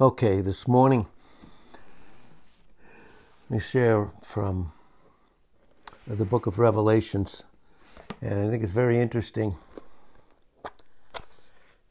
[0.00, 1.08] Okay, this morning,
[3.50, 4.70] let me share from
[6.06, 7.42] the book of Revelations,
[8.20, 9.56] and I think it's very interesting.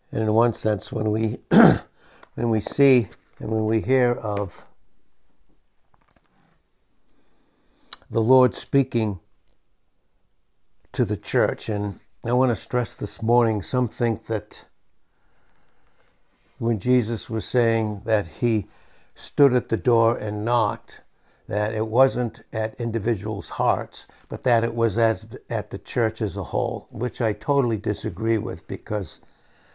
[0.09, 1.39] And in one sense, when we
[2.35, 3.09] when we see
[3.39, 4.65] and when we hear of
[8.09, 9.19] the Lord speaking
[10.93, 14.63] to the church, and I want to stress this morning, some think that
[16.59, 18.65] when Jesus was saying that he
[19.15, 21.01] stood at the door and knocked,
[21.47, 26.35] that it wasn't at individuals' hearts, but that it was as at the church as
[26.35, 29.21] a whole, which I totally disagree with because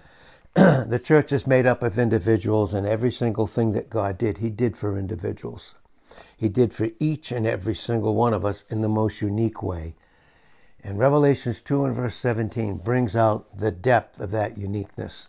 [0.54, 4.50] the church is made up of individuals, and every single thing that God did, He
[4.50, 5.76] did for individuals.
[6.36, 9.94] He did for each and every single one of us in the most unique way.
[10.84, 15.28] And Revelations 2 and verse 17 brings out the depth of that uniqueness.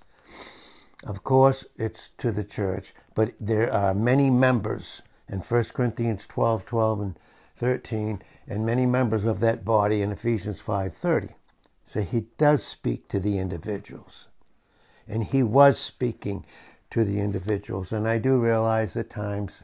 [1.06, 6.66] Of course, it's to the church, but there are many members in 1 Corinthians 12,
[6.66, 7.20] 12 and
[7.56, 11.36] 13, and many members of that body in Ephesians 5:30.
[11.86, 14.28] So he does speak to the individuals.
[15.08, 16.46] And he was speaking
[16.92, 17.92] to the individuals.
[17.92, 19.64] And I do realize at times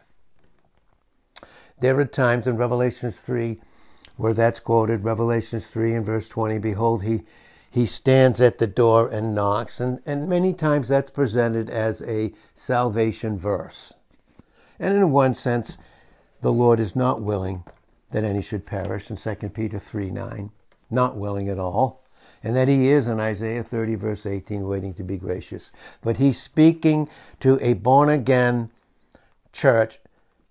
[1.79, 3.59] there are times in Revelations 3
[4.17, 7.23] where that's quoted, Revelations 3 and verse 20, behold, he
[7.69, 12.33] he stands at the door and knocks, and, and many times that's presented as a
[12.53, 13.93] salvation verse.
[14.79, 15.77] And in one sense,
[16.41, 17.63] the Lord is not willing
[18.11, 20.49] that any should perish in 2 Peter 3 9,
[20.89, 22.03] not willing at all,
[22.43, 25.71] and that he is in Isaiah 30, verse 18, waiting to be gracious.
[26.01, 27.07] But he's speaking
[27.39, 28.71] to a born again
[29.51, 29.99] church,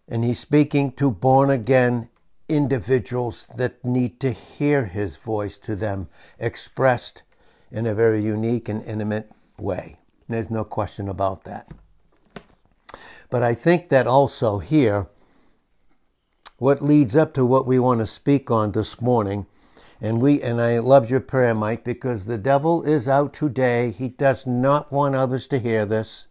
[0.07, 2.11] and he's speaking to born again
[2.49, 7.23] individuals that need to hear his voice to them expressed
[7.71, 9.97] in a very unique and intimate way.
[10.29, 11.71] There's no question about that.
[13.31, 15.07] But I think that also here,
[16.57, 19.47] what leads up to what we want to speak on this morning,
[20.01, 23.91] and we and I loved your prayer, Mike, because the devil is out today.
[23.91, 26.29] He does not want others to hear this.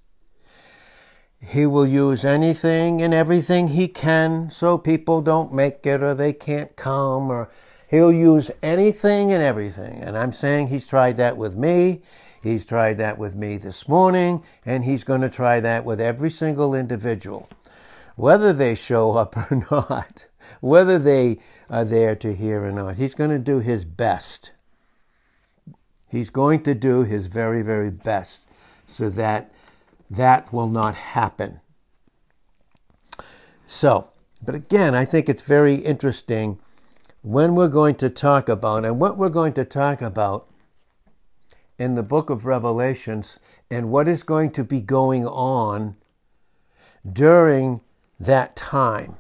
[1.39, 6.33] He will use anything and everything he can so people don't make it or they
[6.33, 7.49] can't come or
[7.87, 10.01] he'll use anything and everything.
[10.01, 12.01] And I'm saying he's tried that with me.
[12.41, 16.31] He's tried that with me this morning and he's going to try that with every
[16.31, 17.49] single individual.
[18.15, 20.27] Whether they show up or not,
[20.59, 21.39] whether they
[21.69, 24.51] are there to hear or not, he's going to do his best.
[26.09, 28.41] He's going to do his very, very best
[28.87, 29.51] so that
[30.09, 31.59] that will not happen.
[33.65, 34.09] So,
[34.43, 36.59] but again, I think it's very interesting
[37.21, 40.47] when we're going to talk about and what we're going to talk about
[41.77, 45.95] in the book of Revelations and what is going to be going on
[47.11, 47.81] during
[48.19, 49.17] that time.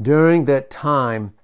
[0.00, 1.34] During that time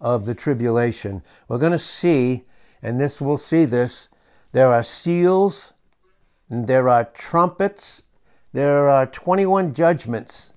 [0.00, 2.44] of the tribulation, we're going to see,
[2.80, 4.08] and this we'll see this,
[4.52, 5.72] there are seals
[6.48, 8.02] there are trumpets.
[8.52, 10.52] There are 21 judgments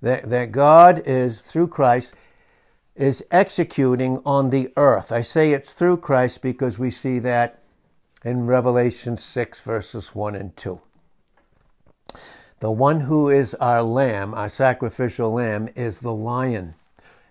[0.00, 2.14] that, that God is, through Christ,
[2.94, 5.10] is executing on the earth.
[5.10, 7.60] I say it's through Christ because we see that
[8.24, 10.80] in Revelation 6, verses 1 and 2.
[12.60, 16.74] The one who is our lamb, our sacrificial lamb, is the lion.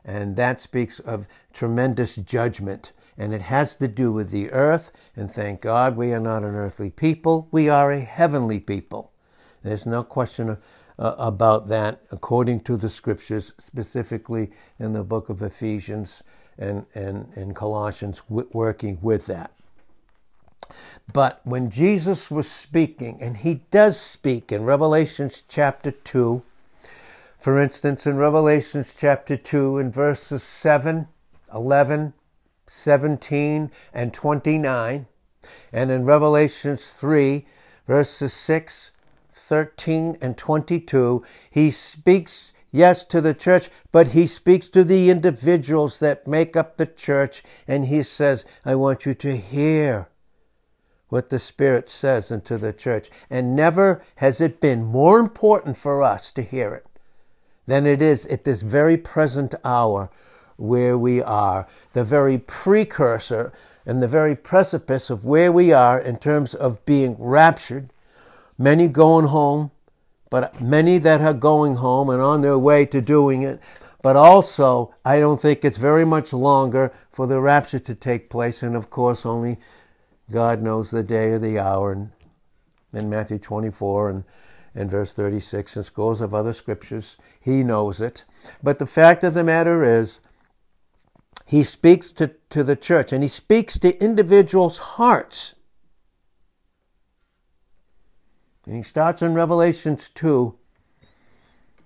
[0.04, 4.92] And that speaks of tremendous judgment and it has to do with the earth.
[5.16, 9.12] And thank God we are not an earthly people, we are a heavenly people.
[9.64, 10.58] There's no question
[10.98, 16.24] uh, about that according to the scriptures, specifically in the book of Ephesians
[16.58, 19.52] and, and, and Colossians, working with that.
[21.12, 26.44] But when Jesus was speaking, and he does speak in Revelations chapter 2,
[27.40, 31.08] for instance, in Revelations chapter 2, in verses 7,
[31.54, 32.14] 11,
[32.72, 35.06] 17 and 29,
[35.74, 37.46] and in Revelations 3,
[37.86, 38.92] verses 6,
[39.34, 46.00] 13, and 22, he speaks, yes, to the church, but he speaks to the individuals
[46.00, 50.08] that make up the church, and he says, I want you to hear
[51.10, 53.10] what the Spirit says into the church.
[53.30, 56.86] And never has it been more important for us to hear it
[57.68, 60.10] than it is at this very present hour
[60.62, 63.52] where we are, the very precursor
[63.86, 67.90] and the very precipice of where we are in terms of being raptured.
[68.58, 69.72] Many going home,
[70.30, 73.60] but many that are going home and on their way to doing it.
[74.04, 78.64] But also, I don't think it's very much longer for the rapture to take place.
[78.64, 79.58] And of course, only
[80.30, 81.92] God knows the day or the hour.
[81.92, 82.12] And
[82.94, 84.24] in Matthew 24 and
[84.74, 87.18] in verse 36 and scores of other scriptures.
[87.40, 88.24] He knows it.
[88.64, 90.20] But the fact of the matter is,
[91.52, 95.54] he speaks to, to the church and he speaks to individuals' hearts.
[98.66, 100.58] And he starts in Revelations 2,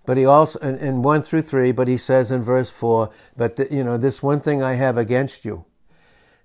[0.05, 3.55] but he also, in, in 1 through 3, but he says in verse 4, but
[3.55, 5.65] the, you know, this one thing I have against you.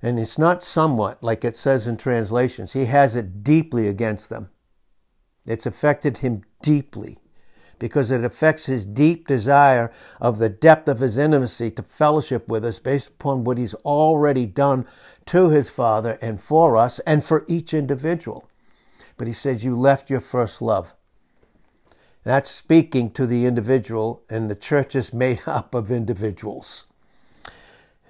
[0.00, 2.72] And it's not somewhat like it says in translations.
[2.72, 4.48] He has it deeply against them.
[5.44, 7.18] It's affected him deeply
[7.80, 9.90] because it affects his deep desire
[10.20, 14.46] of the depth of his intimacy to fellowship with us based upon what he's already
[14.46, 14.86] done
[15.26, 18.48] to his Father and for us and for each individual.
[19.16, 20.94] But he says, You left your first love.
[22.22, 26.84] That's speaking to the individual, and the church is made up of individuals.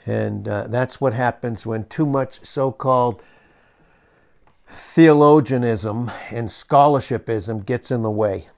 [0.05, 3.23] And uh, that's what happens when too much so called
[4.67, 8.49] theologianism and scholarshipism gets in the way.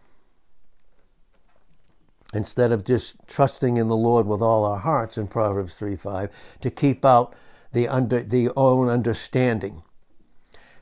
[2.33, 6.31] Instead of just trusting in the Lord with all our hearts in Proverbs 3 5,
[6.61, 7.35] to keep out
[7.73, 9.83] the, under, the own understanding.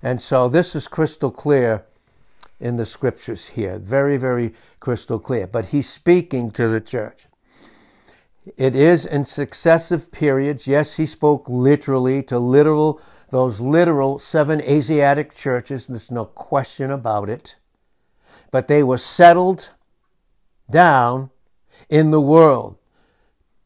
[0.02, 1.85] And so this is crystal clear
[2.61, 3.79] in the scriptures here.
[3.79, 5.47] Very, very crystal clear.
[5.47, 7.26] But he's speaking to the church.
[8.56, 10.67] It is in successive periods.
[10.67, 13.00] Yes, he spoke literally to literal,
[13.31, 15.87] those literal seven Asiatic churches.
[15.87, 17.56] There's no question about it.
[18.50, 19.70] But they were settled
[20.70, 21.31] down
[21.90, 22.76] in the world.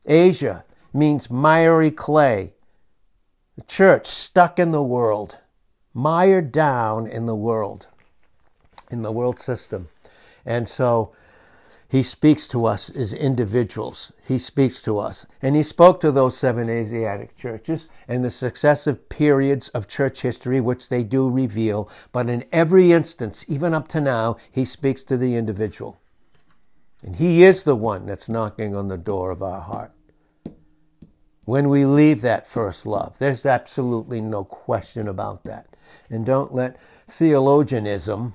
[0.06, 2.55] Asia means miry clay.
[3.56, 5.38] The church stuck in the world,
[5.93, 7.87] mired down in the world,
[8.91, 9.88] in the world system.
[10.44, 11.15] And so
[11.88, 14.12] he speaks to us as individuals.
[14.26, 15.26] He speaks to us.
[15.41, 20.61] And he spoke to those seven Asiatic churches and the successive periods of church history,
[20.61, 21.88] which they do reveal.
[22.11, 26.00] But in every instance, even up to now, he speaks to the individual.
[27.05, 29.93] And he is the one that's knocking on the door of our heart.
[31.45, 35.67] When we leave that first love, there's absolutely no question about that.
[36.09, 38.35] And don't let theologianism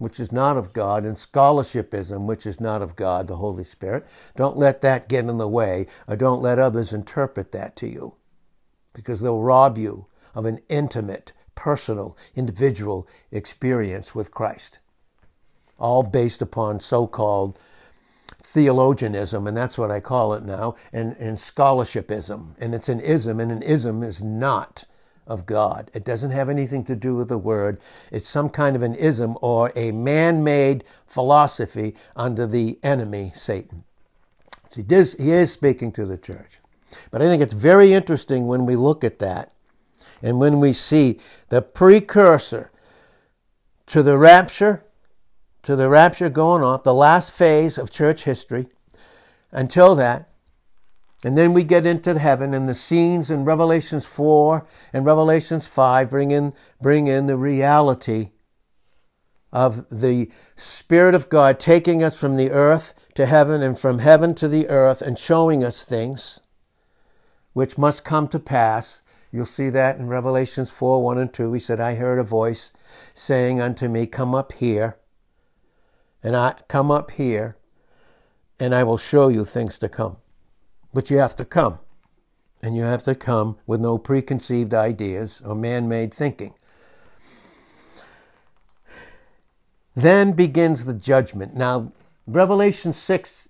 [0.00, 4.06] which is not of God, and scholarshipism, which is not of God, the Holy Spirit.
[4.34, 8.14] Don't let that get in the way, or don't let others interpret that to you,
[8.94, 14.78] because they'll rob you of an intimate, personal, individual experience with Christ.
[15.78, 17.58] All based upon so called
[18.42, 22.54] theologianism, and that's what I call it now, and, and scholarshipism.
[22.58, 24.84] And it's an ism, and an ism is not
[25.26, 25.90] of God.
[25.94, 27.80] It doesn't have anything to do with the word.
[28.10, 33.84] It's some kind of an ism or a man made philosophy under the enemy, Satan.
[34.70, 36.58] So he, he is speaking to the church.
[37.10, 39.52] But I think it's very interesting when we look at that
[40.22, 42.70] and when we see the precursor
[43.86, 44.84] to the rapture,
[45.62, 48.68] to the rapture going off, the last phase of church history.
[49.52, 50.30] Until that,
[51.22, 56.08] and then we get into heaven and the scenes in Revelations 4 and Revelations 5
[56.08, 58.30] bring in, bring in the reality
[59.52, 64.34] of the Spirit of God taking us from the earth to heaven and from heaven
[64.36, 66.40] to the earth and showing us things
[67.52, 69.02] which must come to pass.
[69.32, 71.52] You'll see that in Revelations 4 1 and 2.
[71.52, 72.72] He said, I heard a voice
[73.12, 74.96] saying unto me, Come up here,
[76.22, 77.56] and I come up here,
[78.58, 80.18] and I will show you things to come.
[80.92, 81.78] But you have to come.
[82.62, 86.52] And you have to come with no preconceived ideas or man made thinking.
[89.96, 91.54] Then begins the judgment.
[91.54, 91.92] Now,
[92.26, 93.48] Revelation 6,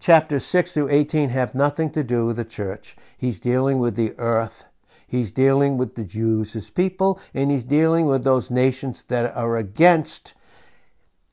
[0.00, 2.96] chapters 6 through 18 have nothing to do with the church.
[3.18, 4.64] He's dealing with the earth.
[5.06, 9.56] He's dealing with the Jews, his people, and he's dealing with those nations that are
[9.56, 10.34] against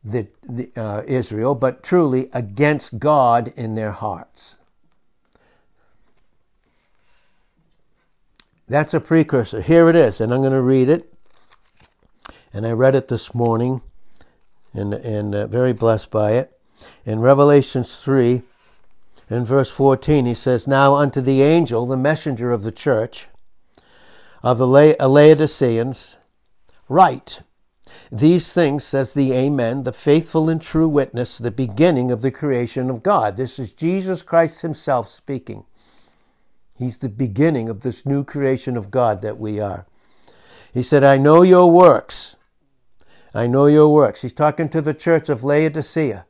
[0.03, 4.55] the, the uh, Israel, but truly against God in their hearts.
[8.67, 9.61] That's a precursor.
[9.61, 11.11] Here it is, and I'm going to read it.
[12.53, 13.81] And I read it this morning,
[14.73, 16.59] and, and uh, very blessed by it.
[17.05, 18.43] In Revelations 3,
[19.29, 23.27] in verse 14, he says, Now unto the angel, the messenger of the church,
[24.41, 26.17] of the La- Laodiceans,
[26.87, 27.41] write,
[28.11, 32.89] These things says the Amen, the faithful and true witness, the beginning of the creation
[32.89, 33.37] of God.
[33.37, 35.65] This is Jesus Christ himself speaking.
[36.77, 39.85] He's the beginning of this new creation of God that we are.
[40.73, 42.35] He said, I know your works.
[43.33, 44.21] I know your works.
[44.21, 46.25] He's talking to the church of Laodicea.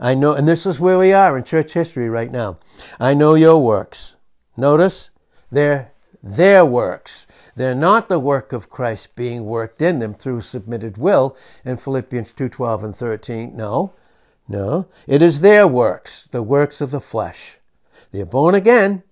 [0.00, 2.58] I know, and this is where we are in church history right now.
[2.98, 4.16] I know your works.
[4.56, 5.10] Notice
[5.50, 7.26] they're their works.
[7.54, 12.32] They're not the work of Christ being worked in them through submitted will in Philippians
[12.32, 13.56] 2:12 and 13.
[13.56, 13.92] No.
[14.48, 14.86] No.
[15.06, 17.58] It is their works, the works of the flesh.
[18.10, 19.02] They're born again.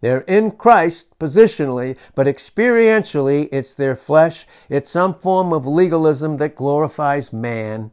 [0.00, 4.46] They're in Christ positionally, but experientially, it's their flesh.
[4.68, 7.90] It's some form of legalism that glorifies man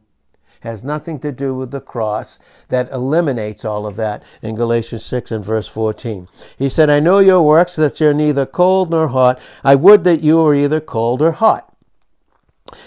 [0.60, 5.30] has nothing to do with the cross that eliminates all of that in Galatians 6
[5.30, 6.28] and verse 14.
[6.58, 9.38] He said, I know your works, that you're neither cold nor hot.
[9.62, 11.72] I would that you were either cold or hot.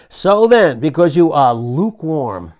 [0.10, 2.54] So then, because you are lukewarm,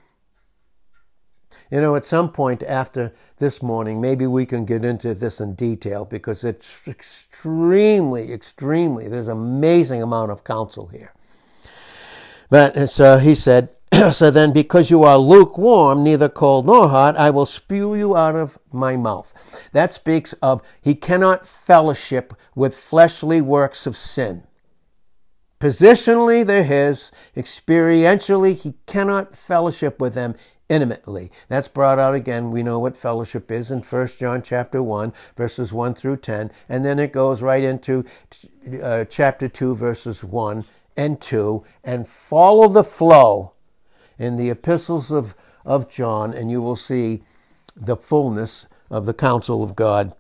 [1.72, 5.56] you know, at some point after this morning, maybe we can get into this in
[5.56, 11.14] detail because it's extremely, extremely, there's an amazing amount of counsel here.
[12.50, 13.70] But so he said,
[14.12, 18.36] so then, because you are lukewarm, neither cold nor hot, I will spew you out
[18.36, 19.34] of my mouth.
[19.74, 24.44] That speaks of he cannot fellowship with fleshly works of sin.
[25.60, 27.12] Positionally, they're his.
[27.36, 30.36] Experientially, he cannot fellowship with them
[30.70, 31.32] intimately.
[31.50, 32.52] That's brought out again.
[32.52, 36.52] We know what fellowship is in 1 John chapter 1, verses 1 through 10.
[36.70, 38.06] And then it goes right into
[38.82, 40.64] uh, chapter 2, verses 1
[40.96, 43.54] and 2, and follow the flow
[44.20, 45.34] in the epistles of,
[45.66, 47.24] of John, and you will see
[47.76, 50.14] the fullness of the counsel of God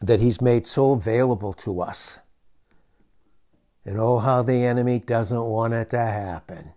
[0.00, 2.20] that He's made so available to us.
[3.84, 6.72] And oh, how the enemy doesn't want it to happen.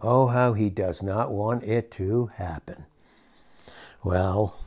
[0.00, 2.86] Oh, how he does not want it to happen.
[4.02, 4.63] Well,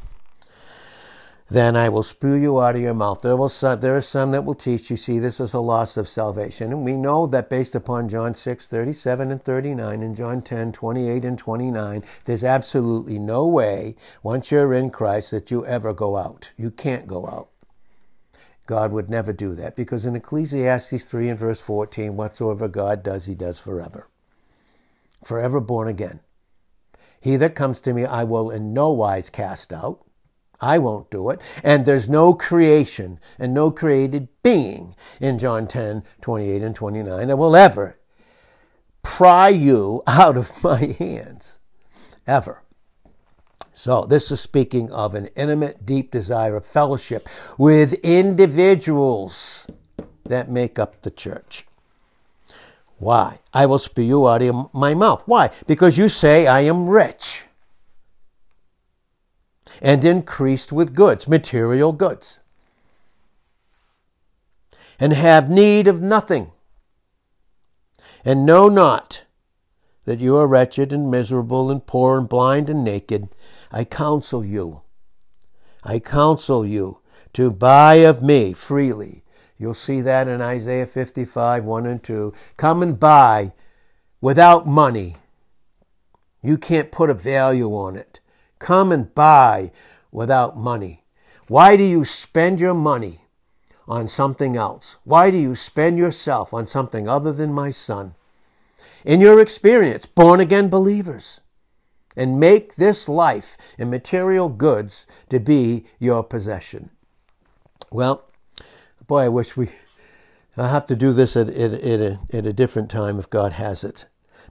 [1.49, 3.21] then I will spew you out of your mouth.
[3.21, 5.95] There, will some, there are some that will teach you, see, this is a loss
[5.95, 6.73] of salvation.
[6.73, 11.23] And we know that based upon John 6, 37 and 39, and John 10, 28
[11.23, 16.51] and 29, there's absolutely no way, once you're in Christ, that you ever go out.
[16.57, 17.49] You can't go out.
[18.65, 23.25] God would never do that because in Ecclesiastes 3 and verse 14, whatsoever God does,
[23.25, 24.09] he does forever.
[25.23, 26.19] Forever born again.
[27.21, 30.06] He that comes to me, I will in no wise cast out.
[30.59, 31.39] I won't do it.
[31.63, 37.37] And there's no creation and no created being in John 10, 28 and 29 that
[37.37, 37.97] will ever
[39.03, 41.59] pry you out of my hands.
[42.25, 42.61] Ever.
[43.73, 49.67] So, this is speaking of an intimate, deep desire of fellowship with individuals
[50.25, 51.65] that make up the church.
[52.97, 53.39] Why?
[53.53, 55.21] I will spew you out of my mouth.
[55.25, 55.51] Why?
[55.67, 57.46] Because you say I am rich
[59.81, 62.39] and increased with goods, material goods,
[64.99, 66.51] and have need of nothing,
[68.25, 69.23] and know not
[70.05, 73.29] that you are wretched and miserable and poor and blind and naked.
[73.71, 74.81] I counsel you,
[75.83, 76.99] I counsel you
[77.33, 79.23] to buy of me freely.
[79.59, 82.33] You'll see that in Isaiah 55, 1 and 2.
[82.57, 83.53] Come and buy
[84.21, 85.15] without money.
[86.41, 88.19] You can't put a value on it.
[88.59, 89.71] Come and buy
[90.11, 91.03] without money.
[91.47, 93.21] Why do you spend your money
[93.87, 94.97] on something else?
[95.03, 98.15] Why do you spend yourself on something other than my son?
[99.05, 101.39] In your experience, born again believers,
[102.15, 106.89] and make this life and material goods to be your possession.
[107.91, 108.25] Well,
[109.05, 109.69] boy, I wish we.
[110.57, 113.53] I have to do this at, at, at, a, at a different time if God
[113.53, 114.07] has it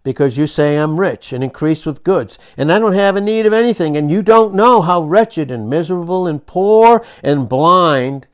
[0.07, 3.45] because you say I'm rich and increased with goods, and I don't have a need
[3.45, 8.29] of anything, and you don't know how wretched and miserable and poor and blind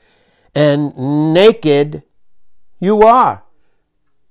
[0.55, 2.03] and naked
[2.79, 3.45] you are.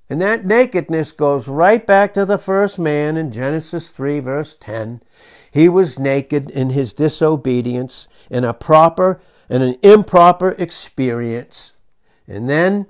[0.07, 5.01] And that nakedness goes right back to the first man in Genesis 3, verse 10.
[5.49, 9.19] He was naked in his disobedience, in a proper
[9.49, 11.73] and an improper experience.
[12.27, 12.85] And then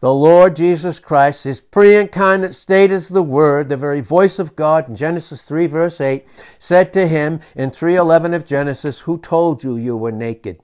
[0.00, 4.54] the Lord Jesus Christ, his pre incarnate state as the Word, the very voice of
[4.54, 6.24] God in Genesis 3, verse 8,
[6.58, 10.60] said to him in 3.11 of Genesis, Who told you you were naked?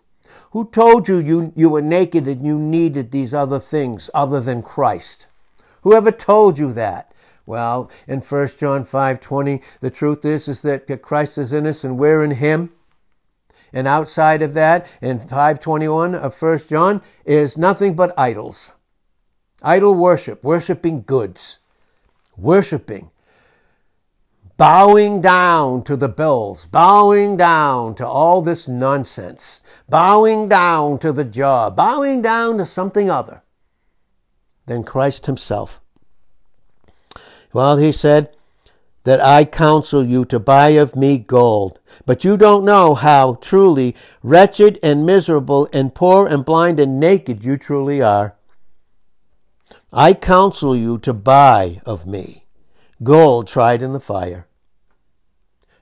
[0.53, 4.63] Who told you, you you were naked and you needed these other things other than
[4.63, 5.27] Christ?
[5.83, 7.13] Whoever told you that?
[7.45, 11.99] Well, in 1 John 5.20, the truth is, is that Christ is in us and
[11.99, 12.71] we're in him.
[13.73, 18.73] And outside of that, in 521 of 1 John, is nothing but idols.
[19.63, 21.59] Idol worship, worshiping goods,
[22.37, 23.11] worshiping,
[24.57, 31.25] bowing down to the bills, bowing down to all this nonsense, bowing down to the
[31.25, 33.43] job, bowing down to something other
[34.67, 35.81] than Christ Himself.
[37.53, 38.35] Well, He said,
[39.05, 41.79] that I counsel you to buy of me gold.
[42.05, 47.45] But you don't know how truly wretched and miserable and poor and blind and naked
[47.45, 48.35] you truly are.
[49.97, 52.47] I counsel you to buy of me
[53.05, 54.49] gold tried in the fire.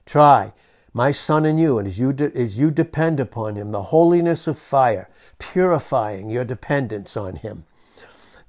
[0.05, 0.53] Try,
[0.93, 4.45] my son and you, and as you, de- as you depend upon him, the holiness
[4.45, 7.65] of fire, purifying your dependence on him.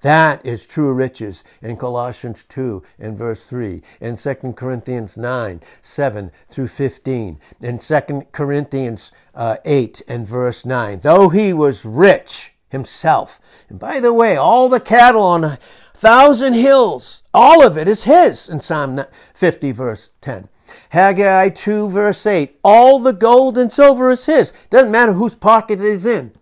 [0.02, 6.30] That is true riches in Colossians 2 and verse 3, in 2 Corinthians 9, 7
[6.46, 10.98] through 15, in 2 Corinthians uh, 8 and verse 9.
[10.98, 13.40] Though he was rich himself,
[13.70, 15.58] and by the way, all the cattle on a
[15.94, 20.48] thousand hills, all of it is his in Psalm 50 verse 10.
[20.90, 24.52] Haggai 2 verse 8, all the gold and silver is his.
[24.70, 26.32] Doesn't matter whose pocket it is in.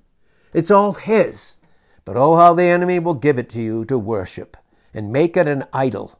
[0.52, 1.56] It's all his.
[2.04, 4.56] But oh, how the enemy will give it to you to worship
[4.92, 6.18] and make it an idol.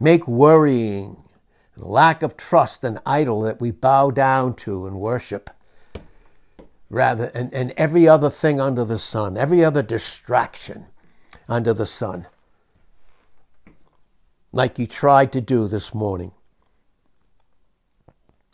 [0.00, 1.22] Make worrying
[1.74, 5.50] and lack of trust an idol that we bow down to and worship.
[6.88, 10.86] Rather, and, and every other thing under the sun, every other distraction
[11.48, 12.26] under the sun,
[14.52, 16.32] like you tried to do this morning.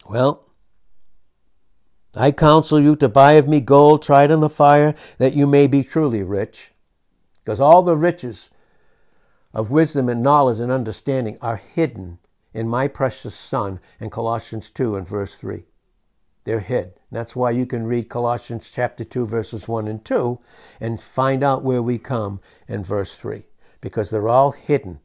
[0.09, 0.47] Well,
[2.17, 5.67] I counsel you to buy of me gold tried in the fire, that you may
[5.67, 6.73] be truly rich.
[7.43, 8.51] Because all the riches
[9.55, 12.19] of wisdom and knowledge and understanding are hidden
[12.53, 15.65] in my precious Son in Colossians 2 and verse 3.
[16.45, 16.95] They're hid.
[17.11, 20.41] That's why you can read Colossians chapter 2, verses 1 and 2,
[20.81, 23.45] and find out where we come in verse 3.
[23.81, 25.01] Because they're all hidden.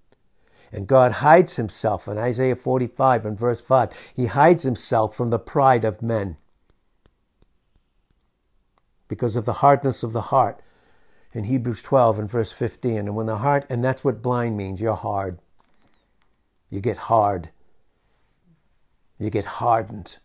[0.71, 4.11] And God hides himself in Isaiah 45 and verse 5.
[4.15, 6.37] He hides himself from the pride of men
[9.07, 10.61] because of the hardness of the heart
[11.33, 12.97] in Hebrews 12 and verse 15.
[12.97, 15.39] And when the heart, and that's what blind means, you're hard.
[16.69, 17.49] You get hard.
[19.17, 20.17] You get hardened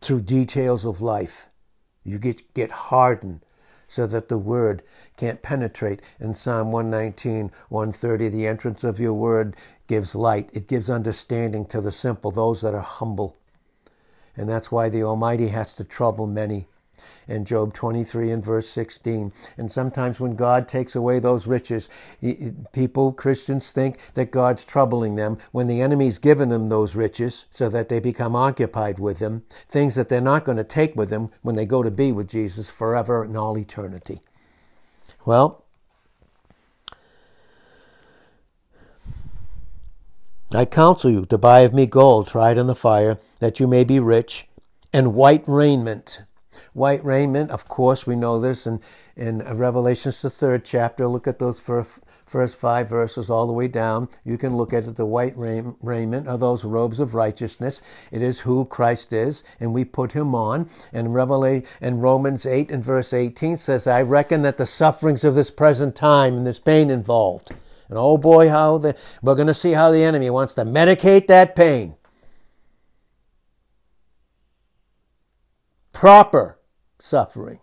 [0.00, 1.48] through details of life.
[2.04, 3.40] You get, get hardened
[3.88, 4.82] so that the word
[5.16, 6.02] can't penetrate.
[6.20, 10.50] In Psalm 119, 130, the entrance of your word gives light.
[10.52, 13.36] It gives understanding to the simple, those that are humble.
[14.36, 16.66] And that's why the Almighty has to trouble many
[17.28, 19.32] in Job 23 and verse 16.
[19.56, 21.88] And sometimes when God takes away those riches,
[22.72, 27.68] people, Christians, think that God's troubling them when the enemy's given them those riches so
[27.68, 31.30] that they become occupied with them, things that they're not going to take with them
[31.42, 34.20] when they go to be with Jesus forever and all eternity.
[35.24, 35.64] Well,
[40.52, 43.82] I counsel you to buy of me gold tried in the fire, that you may
[43.82, 44.46] be rich,
[44.92, 46.22] and white raiment
[46.76, 47.50] white raiment.
[47.50, 48.80] Of course, we know this in,
[49.16, 51.08] in Revelations, the third chapter.
[51.08, 54.10] Look at those first, first five verses all the way down.
[54.24, 54.96] You can look at it.
[54.96, 57.80] The white raiment are those robes of righteousness.
[58.12, 60.68] It is who Christ is, and we put him on.
[60.92, 65.34] And Revelation and Romans 8 and verse 18 says, I reckon that the sufferings of
[65.34, 67.52] this present time and this pain involved.
[67.88, 71.26] And oh boy, how the, we're going to see how the enemy wants to medicate
[71.28, 71.94] that pain.
[75.94, 76.56] Proper
[76.98, 77.60] suffering.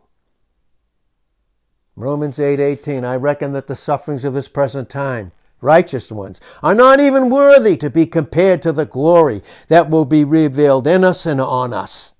[1.96, 7.00] Romans 8:18 I reckon that the sufferings of this present time righteous ones are not
[7.00, 11.40] even worthy to be compared to the glory that will be revealed in us and
[11.40, 12.12] on us.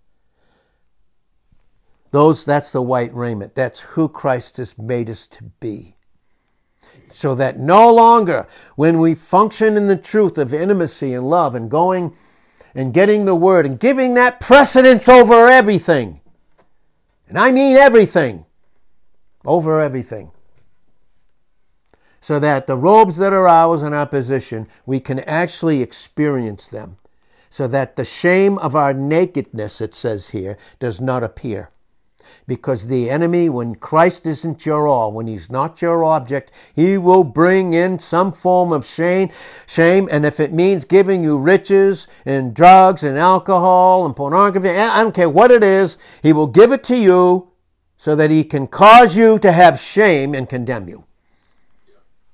[2.12, 3.56] Those that's the white raiment.
[3.56, 5.98] That's who Christ has made us to be.
[7.10, 11.70] So that no longer when we function in the truth of intimacy and love and
[11.70, 12.16] going
[12.74, 16.22] and getting the word and giving that precedence over everything
[17.34, 18.46] and I mean everything,
[19.44, 20.30] over everything.
[22.22, 26.98] So that the robes that are ours in our position, we can actually experience them.
[27.50, 31.72] So that the shame of our nakedness, it says here, does not appear.
[32.48, 37.24] Because the enemy, when Christ isn't your all, when he's not your object, he will
[37.24, 39.30] bring in some form of shame,
[39.66, 45.02] shame, and if it means giving you riches and drugs and alcohol and pornography, I
[45.02, 47.52] don't care what it is, he will give it to you
[47.98, 51.06] so that he can cause you to have shame and condemn you.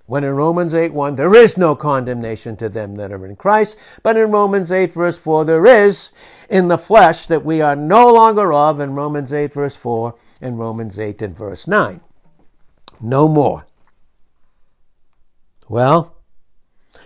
[0.10, 3.78] When in Romans 8 1, there is no condemnation to them that are in Christ,
[4.02, 6.12] but in Romans 8 verse 4, there is
[6.50, 10.58] in the flesh that we are no longer of, in Romans 8 verse 4, and
[10.58, 12.02] Romans 8 and verse 9.
[13.00, 13.67] No more.
[15.69, 16.15] Well,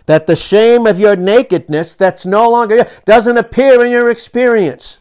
[0.06, 5.00] that the shame of your nakedness that's no longer doesn't appear in your experience.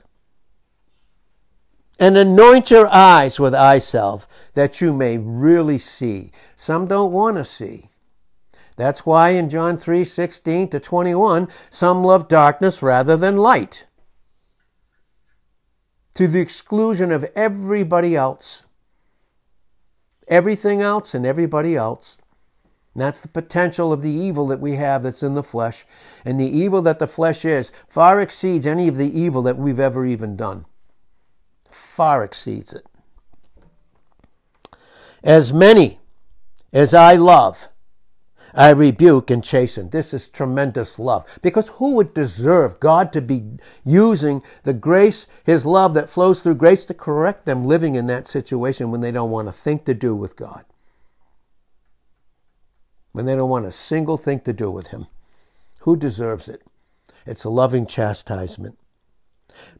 [2.01, 6.33] And anoint your eyes with eye salve that you may really see.
[6.57, 7.91] Some don't want to see.
[8.77, 13.87] That's why in John 3 16 to 21, some love darkness rather than light,
[16.15, 18.65] to the exclusion of everybody else.
[20.29, 22.19] Everything else and everybody else.
[22.95, 25.85] And that's the potential of the evil that we have that's in the flesh.
[26.25, 29.81] And the evil that the flesh is far exceeds any of the evil that we've
[29.81, 30.67] ever even done.
[31.71, 32.87] Far exceeds it.
[35.23, 36.01] As many
[36.73, 37.69] as I love,
[38.55, 39.91] I rebuke and chasten.
[39.91, 41.25] This is tremendous love.
[41.41, 43.45] Because who would deserve God to be
[43.85, 48.27] using the grace, His love that flows through grace to correct them living in that
[48.27, 50.65] situation when they don't want a thing to do with God?
[53.13, 55.07] When they don't want a single thing to do with Him?
[55.81, 56.63] Who deserves it?
[57.27, 58.79] It's a loving chastisement.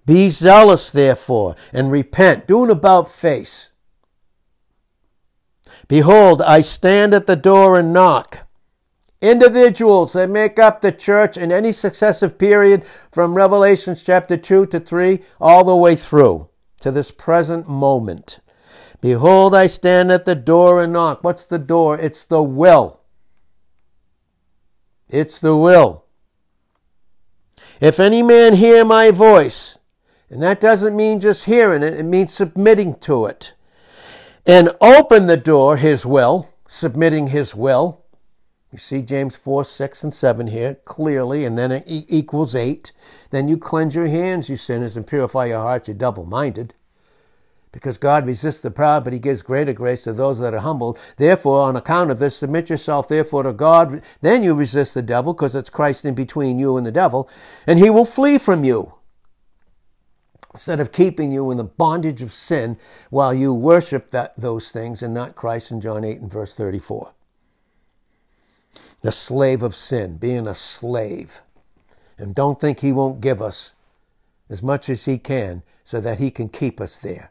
[0.05, 2.47] Be zealous, therefore, and repent.
[2.47, 3.71] Do an about face.
[5.89, 8.47] Behold, I stand at the door and knock.
[9.23, 14.81] Individuals that make up the church in any successive period from Revelations chapter 2 to
[14.81, 16.49] 3 all the way through
[16.81, 18.41] to this present moment.
[19.01, 21.23] Behold, I stand at the door and knock.
[21.23, 21.97] What's the door?
[22.01, 23.01] It's the will.
[25.09, 26.05] It's the will.
[27.81, 29.79] If any man hear my voice,
[30.31, 33.55] and that doesn't mean just hearing it, it means submitting to it,
[34.45, 38.02] and open the door, his will, submitting his will,
[38.73, 42.91] you see James 4, 6, and 7 here clearly, and then it equals 8.
[43.31, 46.73] Then you cleanse your hands, you sinners, and purify your hearts, you double minded.
[47.71, 50.99] Because God resists the proud, but he gives greater grace to those that are humbled.
[51.19, 54.03] Therefore, on account of this, submit yourself therefore to God.
[54.23, 57.29] Then you resist the devil, because it's Christ in between you and the devil,
[57.67, 58.95] and he will flee from you.
[60.55, 62.79] Instead of keeping you in the bondage of sin
[63.11, 67.13] while you worship that, those things and not Christ in John 8 and verse 34
[69.03, 71.43] the slave of sin, being a slave.
[72.17, 73.75] And don't think he won't give us
[74.49, 77.31] as much as he can so that he can keep us there.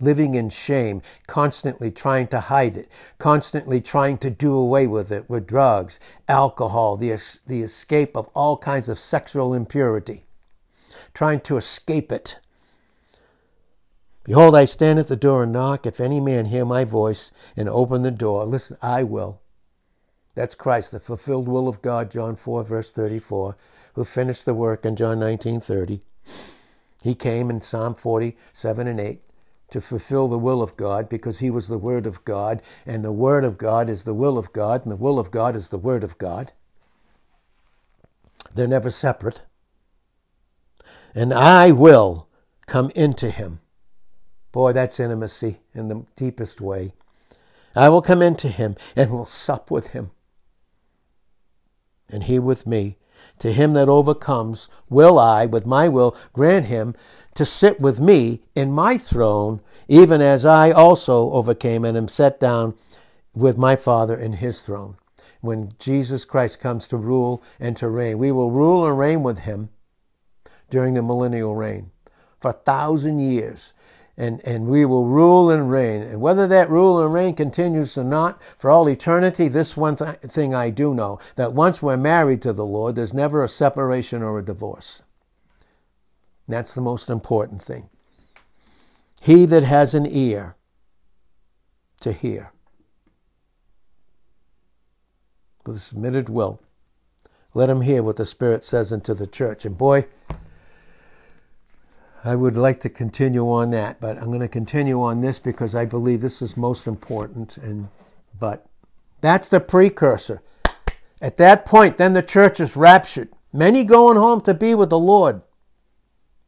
[0.00, 5.28] Living in shame, constantly trying to hide it, constantly trying to do away with it
[5.28, 7.10] with drugs, alcohol, the,
[7.46, 10.24] the escape of all kinds of sexual impurity,
[11.14, 12.38] trying to escape it.
[14.24, 15.86] Behold, I stand at the door and knock.
[15.86, 19.39] If any man hear my voice and open the door, listen, I will
[20.34, 23.56] that's Christ, the fulfilled will of God, John 4, verse 34,
[23.94, 26.00] who finished the work in John 19, 30.
[27.02, 29.20] He came in Psalm 47 and 8
[29.70, 33.12] to fulfill the will of God because he was the Word of God, and the
[33.12, 35.78] Word of God is the will of God, and the will of God is the
[35.78, 36.52] Word of God.
[38.54, 39.42] They're never separate.
[41.14, 42.28] And I will
[42.66, 43.60] come into him.
[44.52, 46.92] Boy, that's intimacy in the deepest way.
[47.76, 50.10] I will come into him and will sup with him
[52.12, 52.96] and he with me.
[53.40, 56.94] To him that overcomes, will I, with my will, grant him
[57.34, 62.38] to sit with me in my throne, even as I also overcame and am set
[62.38, 62.74] down
[63.34, 64.96] with my Father in his throne.
[65.40, 69.40] When Jesus Christ comes to rule and to reign, we will rule and reign with
[69.40, 69.70] him
[70.68, 71.90] during the millennial reign
[72.40, 73.72] for a thousand years
[74.20, 76.02] and, and we will rule and reign.
[76.02, 80.18] And whether that rule and reign continues or not for all eternity, this one th-
[80.18, 84.22] thing I do know that once we're married to the Lord, there's never a separation
[84.22, 85.02] or a divorce.
[86.46, 87.88] That's the most important thing.
[89.22, 90.54] He that has an ear
[92.00, 92.52] to hear,
[95.64, 96.60] with a submitted will,
[97.54, 99.64] let him hear what the Spirit says unto the church.
[99.64, 100.04] And boy,
[102.22, 105.74] I would like to continue on that, but I'm going to continue on this because
[105.74, 107.56] I believe this is most important.
[107.56, 107.88] And
[108.38, 108.66] but
[109.20, 110.42] that's the precursor.
[111.22, 113.30] At that point, then the church is raptured.
[113.52, 115.42] Many going home to be with the Lord.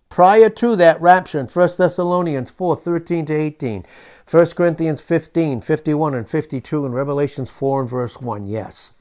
[0.09, 3.87] Prior to that rapture in 1 Thessalonians 4, 13 to 18,
[4.31, 8.93] 1 Corinthians 15, 51 and 52, and Revelations 4 and verse 1, yes.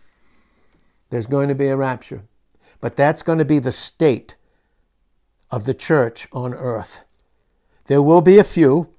[1.10, 2.24] There's going to be a rapture.
[2.80, 4.36] But that's going to be the state
[5.52, 7.04] of the church on earth.
[7.88, 8.90] There will be a few,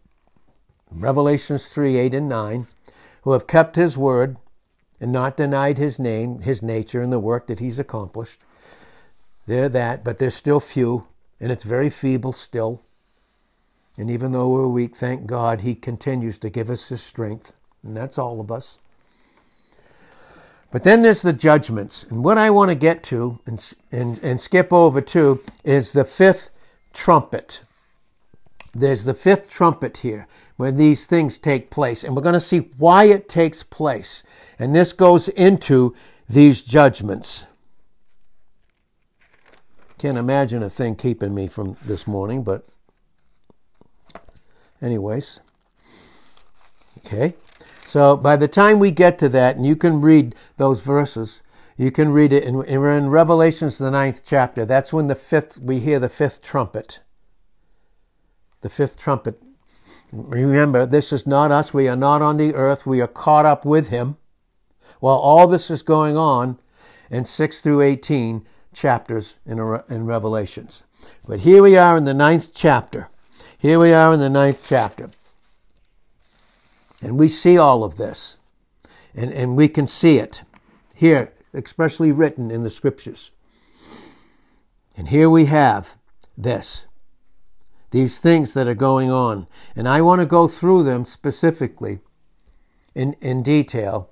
[0.90, 2.66] Revelations 3 8 and 9,
[3.22, 4.36] who have kept his word
[5.00, 8.42] and not denied his name, his nature, and the work that he's accomplished.
[9.46, 11.06] They're that, but there's still few,
[11.40, 12.82] and it's very feeble still.
[13.98, 17.96] And even though we're weak, thank God he continues to give us his strength, and
[17.96, 18.78] that's all of us.
[20.72, 22.04] But then there's the judgments.
[22.08, 26.04] And what I want to get to and, and, and skip over to is the
[26.04, 26.48] fifth
[26.94, 27.60] trumpet.
[28.74, 32.02] There's the fifth trumpet here where these things take place.
[32.02, 34.22] And we're going to see why it takes place.
[34.58, 35.94] And this goes into
[36.26, 37.48] these judgments.
[39.98, 42.64] Can't imagine a thing keeping me from this morning, but
[44.80, 45.40] anyways.
[46.98, 47.34] Okay.
[47.92, 51.42] So by the time we get to that, and you can read those verses,
[51.76, 54.64] you can read it in, we're in Revelations, the ninth chapter.
[54.64, 57.00] That's when the fifth, we hear the fifth trumpet.
[58.62, 59.42] The fifth trumpet.
[60.10, 61.74] Remember, this is not us.
[61.74, 62.86] We are not on the earth.
[62.86, 64.16] We are caught up with him.
[65.00, 66.58] While all this is going on
[67.10, 69.58] in 6 through 18 chapters in,
[69.90, 70.82] in Revelations.
[71.28, 73.10] But here we are in the ninth chapter.
[73.58, 75.10] Here we are in the ninth chapter.
[77.02, 78.38] And we see all of this.
[79.14, 80.42] And, and we can see it
[80.94, 83.32] here, expressly written in the scriptures.
[84.96, 85.96] And here we have
[86.38, 86.86] this
[87.92, 89.46] these things that are going on.
[89.76, 92.00] And I want to go through them specifically
[92.94, 94.10] in, in detail.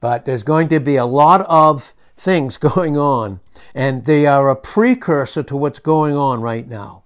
[0.00, 3.40] But there's going to be a lot of things going on.
[3.74, 7.04] And they are a precursor to what's going on right now.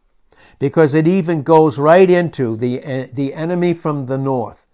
[0.59, 4.67] Because it even goes right into the, eh, the enemy from the north.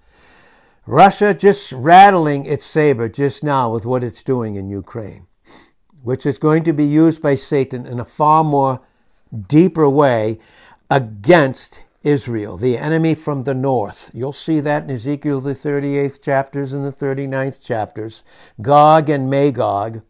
[0.87, 5.27] Russia just rattling its saber just now with what it's doing in Ukraine,
[6.03, 8.81] which is going to be used by Satan in a far more
[9.49, 10.39] deeper way
[10.91, 14.11] against Israel, the enemy from the north.
[14.13, 18.23] You'll see that in Ezekiel, the 38th chapters and the 39th chapters.
[18.61, 20.03] Gog and Magog.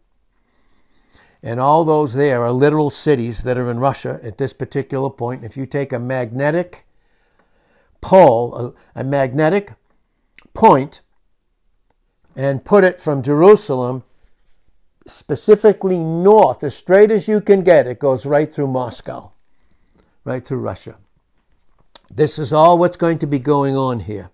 [1.41, 5.45] And all those there are literal cities that are in Russia at this particular point.
[5.45, 6.85] If you take a magnetic
[8.01, 9.71] pole, a, a magnetic
[10.55, 11.01] point
[12.35, 14.03] and put it from Jerusalem
[15.05, 17.87] specifically north, as straight as you can get.
[17.87, 19.31] It goes right through Moscow,
[20.23, 20.97] right through Russia.
[22.09, 24.31] This is all what's going to be going on here.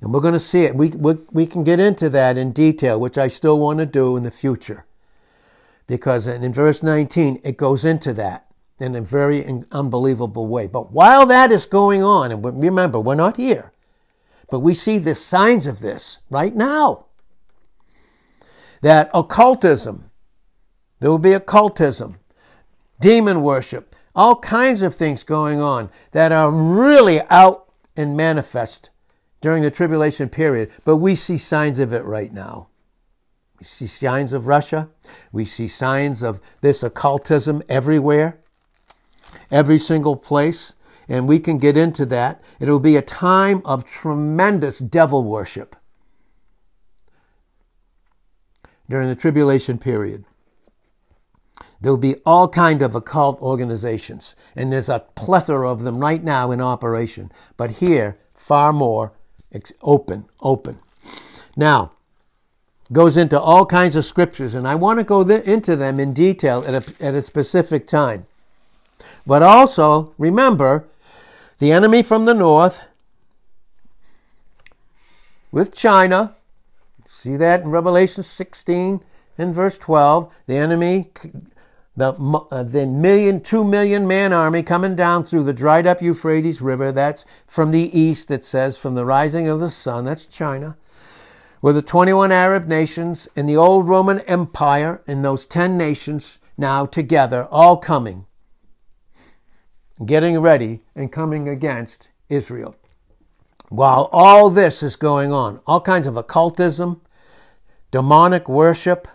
[0.00, 0.74] And we're going to see it.
[0.74, 4.16] We, we, we can get into that in detail, which I still want to do
[4.16, 4.84] in the future.
[5.86, 8.46] Because in, verse 19, it goes into that
[8.78, 10.66] in a very unbelievable way.
[10.66, 13.72] But while that is going on, and remember, we're not here.
[14.48, 17.06] But we see the signs of this right now.
[18.80, 20.10] That occultism,
[21.00, 22.18] there will be occultism,
[23.00, 28.90] demon worship, all kinds of things going on that are really out and manifest
[29.40, 32.68] during the tribulation period, but we see signs of it right now.
[33.58, 34.90] We see signs of Russia.
[35.32, 38.40] We see signs of this occultism everywhere,
[39.50, 40.74] every single place
[41.08, 42.40] and we can get into that.
[42.60, 45.76] It'll be a time of tremendous devil worship
[48.88, 50.24] during the tribulation period.
[51.80, 56.50] There'll be all kind of occult organizations, and there's a plethora of them right now
[56.50, 57.30] in operation.
[57.56, 59.12] But here, far more
[59.82, 60.78] open, open.
[61.56, 61.92] Now,
[62.92, 66.12] goes into all kinds of scriptures, and I want to go th- into them in
[66.12, 68.26] detail at a, at a specific time.
[69.26, 70.86] But also, remember,
[71.58, 72.82] the enemy from the north
[75.50, 76.36] with China.
[77.06, 79.00] See that in Revelation 16
[79.38, 80.30] and verse 12.
[80.46, 81.10] The enemy,
[81.96, 82.12] the,
[82.50, 86.92] uh, the million, two million man army coming down through the dried up Euphrates River.
[86.92, 90.04] That's from the east, it says, from the rising of the sun.
[90.04, 90.76] That's China.
[91.62, 96.84] With the 21 Arab nations in the old Roman Empire and those 10 nations now
[96.84, 98.26] together, all coming
[100.04, 102.76] getting ready and coming against Israel.
[103.68, 107.00] While all this is going on, all kinds of occultism,
[107.90, 109.08] demonic worship,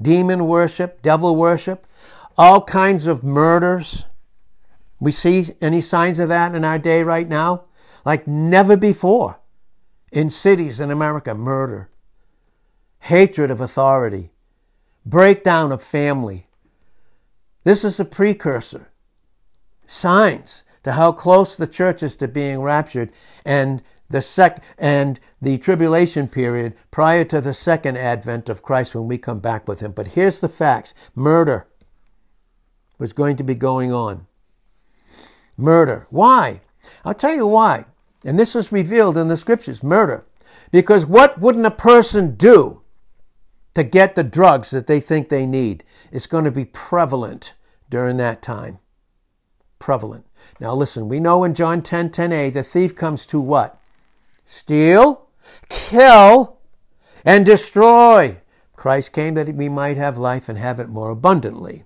[0.00, 1.86] demon worship, devil worship,
[2.36, 4.04] all kinds of murders.
[4.98, 7.64] We see any signs of that in our day right now?
[8.04, 9.38] Like never before.
[10.12, 11.90] In cities in America, murder,
[13.00, 14.30] hatred of authority,
[15.04, 16.46] breakdown of family.
[17.64, 18.88] This is a precursor
[19.86, 23.10] signs to how close the church is to being raptured
[23.44, 29.08] and the sec and the tribulation period prior to the second advent of Christ when
[29.08, 29.90] we come back with him.
[29.90, 30.94] But here's the facts.
[31.14, 31.66] Murder
[32.98, 34.28] was going to be going on.
[35.56, 36.06] Murder.
[36.10, 36.60] Why?
[37.04, 37.86] I'll tell you why.
[38.24, 39.82] And this is revealed in the scriptures.
[39.82, 40.24] Murder.
[40.70, 42.82] Because what wouldn't a person do
[43.74, 45.84] to get the drugs that they think they need?
[46.12, 47.54] It's going to be prevalent
[47.90, 48.78] during that time
[49.78, 50.26] prevalent.
[50.60, 53.80] Now listen, we know in John 10 10a, the thief comes to what?
[54.46, 55.28] Steal,
[55.68, 56.58] kill,
[57.24, 58.38] and destroy.
[58.74, 61.84] Christ came that we might have life and have it more abundantly.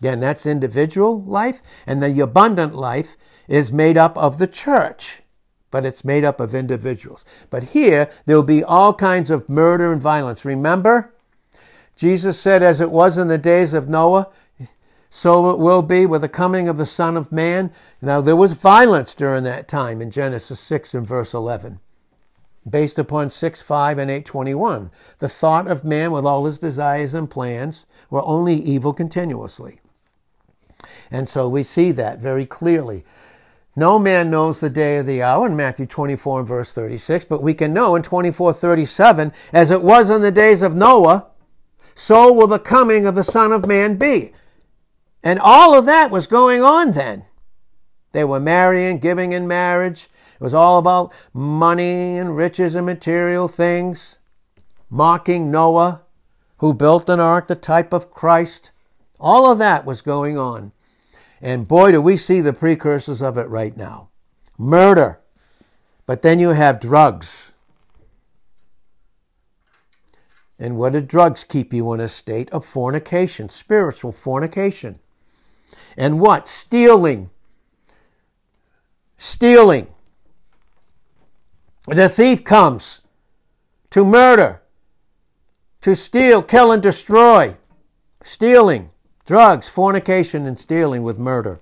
[0.00, 3.16] Again, that's individual life, and the abundant life
[3.48, 5.22] is made up of the church,
[5.70, 7.24] but it's made up of individuals.
[7.50, 10.44] But here, there will be all kinds of murder and violence.
[10.44, 11.14] Remember,
[11.96, 14.28] Jesus said, As it was in the days of Noah,
[15.16, 17.72] so it will be with the coming of the Son of Man.
[18.02, 21.80] Now, there was violence during that time in Genesis 6 and verse 11,
[22.68, 24.90] based upon 6 5 and 821.
[25.20, 29.80] The thought of man with all his desires and plans were only evil continuously.
[31.10, 33.02] And so we see that very clearly.
[33.74, 37.42] No man knows the day or the hour in Matthew 24 and verse 36, but
[37.42, 41.28] we can know in 24 37, as it was in the days of Noah,
[41.94, 44.34] so will the coming of the Son of Man be.
[45.26, 47.24] And all of that was going on then.
[48.12, 50.08] They were marrying, giving in marriage.
[50.36, 54.18] It was all about money and riches and material things.
[54.88, 56.02] Mocking Noah,
[56.58, 58.70] who built an ark, the type of Christ.
[59.18, 60.70] All of that was going on.
[61.40, 64.10] And boy, do we see the precursors of it right now.
[64.56, 65.18] Murder.
[66.06, 67.52] But then you have drugs.
[70.56, 75.00] And what do drugs keep you in a state of fornication, spiritual fornication?
[75.96, 76.48] And what?
[76.48, 77.30] Stealing.
[79.16, 79.88] Stealing.
[81.86, 83.02] The thief comes
[83.90, 84.60] to murder,
[85.80, 87.56] to steal, kill, and destroy.
[88.22, 88.90] Stealing,
[89.24, 91.60] drugs, fornication, and stealing with murder.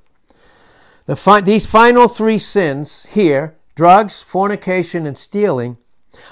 [1.06, 5.76] The fi- these final three sins here drugs, fornication, and stealing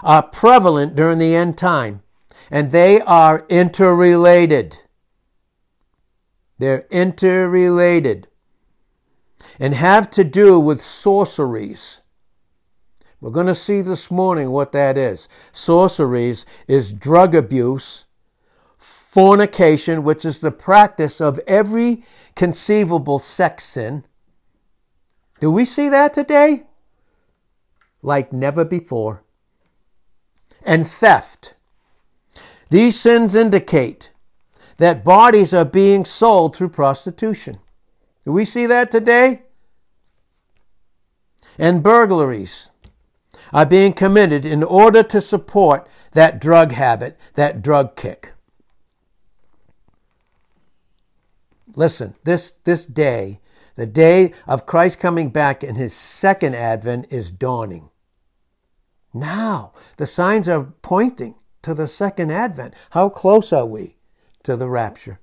[0.03, 2.03] are prevalent during the end time,
[2.51, 4.79] and they are interrelated.
[6.63, 8.29] They're interrelated
[9.59, 12.03] and have to do with sorceries.
[13.21, 15.27] We're going to see this morning what that is.
[15.51, 18.05] Sorceries is drug abuse,
[18.79, 22.05] fornication, which is the practice of every
[22.37, 24.05] conceivable sex sin.
[25.41, 26.63] Do we see that today?
[28.03, 29.25] Like never before.
[30.63, 31.55] And theft.
[32.71, 34.12] These sins indicate
[34.83, 37.61] that bodies are being sold through prostitution.
[38.25, 39.43] Do we see that today?
[41.57, 42.71] And burglaries
[43.53, 48.33] are being committed in order to support that drug habit, that drug kick.
[51.77, 53.39] Listen, this, this day,
[53.77, 57.91] the day of Christ coming back in his second advent is dawning.
[59.15, 62.75] Now, the signs are pointing to the second advent.
[62.91, 63.97] How close are we?
[64.45, 65.21] To the rapture.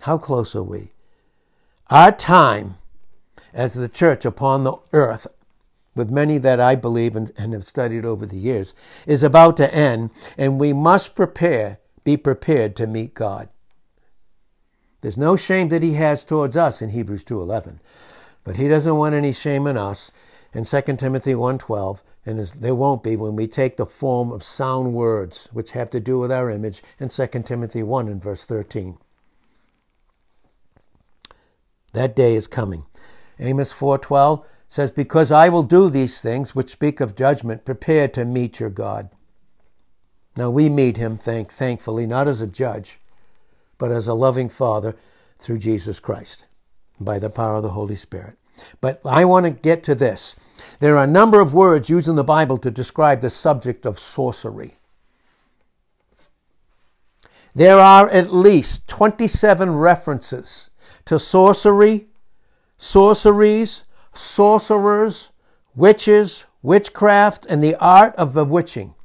[0.00, 0.92] How close are we?
[1.88, 2.76] Our time
[3.52, 5.26] as the church upon the earth,
[5.94, 8.74] with many that I believe and, and have studied over the years,
[9.06, 13.48] is about to end, and we must prepare, be prepared to meet God.
[15.02, 17.80] There's no shame that he has towards us in Hebrews 2:11,
[18.44, 20.10] but he doesn't want any shame in us
[20.54, 24.94] in 2 Timothy 1:12 and there won't be when we take the form of sound
[24.94, 28.98] words, which have to do with our image, in 2 Timothy 1 and verse 13.
[31.92, 32.84] That day is coming.
[33.38, 38.24] Amos 4:12 says, "Because I will do these things which speak of judgment, prepare to
[38.24, 39.10] meet your God."
[40.36, 42.98] Now we meet him, thank, thankfully, not as a judge,
[43.76, 44.96] but as a loving Father
[45.38, 46.46] through Jesus Christ,
[46.98, 48.38] by the power of the Holy Spirit.
[48.80, 50.36] But I want to get to this.
[50.82, 54.00] There are a number of words used in the Bible to describe the subject of
[54.00, 54.78] sorcery.
[57.54, 60.70] There are at least 27 references
[61.04, 62.08] to sorcery,
[62.78, 65.30] sorceries, sorcerers,
[65.76, 68.96] witches, witchcraft, and the art of bewitching.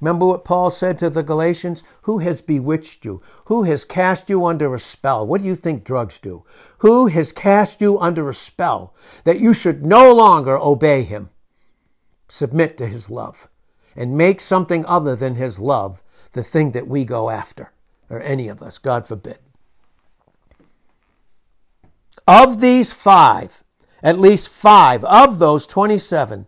[0.00, 1.82] Remember what Paul said to the Galatians?
[2.02, 3.20] Who has bewitched you?
[3.46, 5.26] Who has cast you under a spell?
[5.26, 6.44] What do you think drugs do?
[6.78, 11.30] Who has cast you under a spell that you should no longer obey him?
[12.28, 13.48] Submit to his love
[13.96, 17.72] and make something other than his love the thing that we go after,
[18.08, 19.38] or any of us, God forbid.
[22.28, 23.64] Of these five,
[24.02, 26.46] at least five of those 27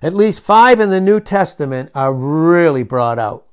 [0.00, 3.46] at least five in the New Testament are really brought out.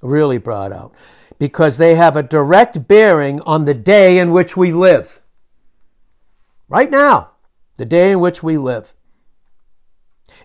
[0.00, 0.94] Really brought out.
[1.38, 5.20] Because they have a direct bearing on the day in which we live.
[6.68, 7.32] Right now,
[7.76, 8.94] the day in which we live.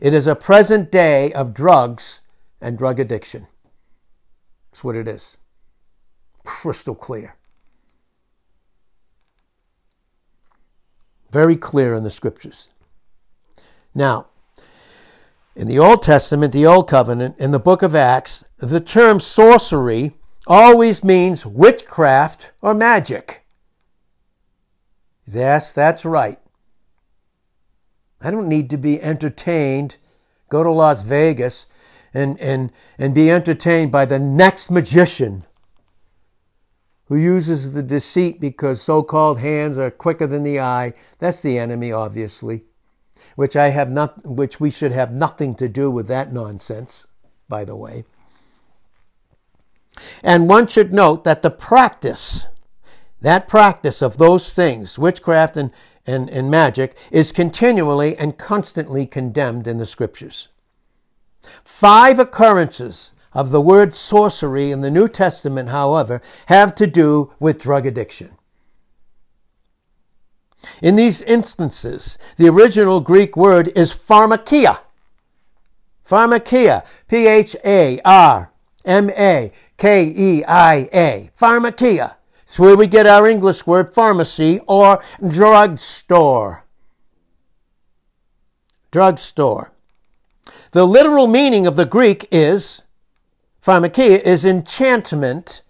[0.01, 2.21] It is a present day of drugs
[2.61, 3.47] and drug addiction.
[4.71, 5.37] That's what it is.
[6.43, 7.35] Crystal clear.
[11.31, 12.69] Very clear in the scriptures.
[13.93, 14.27] Now,
[15.57, 20.15] in the Old Testament, the Old Covenant, in the book of Acts, the term sorcery
[20.45, 23.43] always means witchcraft or magic.
[25.25, 26.39] Yes, that's right.
[28.21, 29.97] I don't need to be entertained,
[30.47, 31.65] go to Las Vegas,
[32.13, 35.43] and, and, and be entertained by the next magician
[37.05, 40.93] who uses the deceit because so called hands are quicker than the eye.
[41.17, 42.65] That's the enemy, obviously,
[43.37, 47.05] which, I have not, which we should have nothing to do with that nonsense,
[47.47, 48.03] by the way.
[50.23, 52.47] And one should note that the practice,
[53.21, 55.69] that practice of those things, witchcraft and,
[56.07, 60.47] and, and magic, is continually and constantly condemned in the scriptures.
[61.63, 67.59] Five occurrences of the word sorcery in the New Testament, however, have to do with
[67.59, 68.36] drug addiction.
[70.81, 74.79] In these instances, the original Greek word is pharmakeia.
[76.07, 78.51] Pharmakeia, P H A R
[78.85, 81.31] M A K E I A.
[81.39, 82.15] Pharmakeia.
[82.43, 86.63] It's where we get our English word pharmacy or drugstore.
[88.91, 89.71] Drugstore.
[90.71, 92.83] The literal meaning of the Greek is
[93.61, 95.61] pharmakeia is enchantment,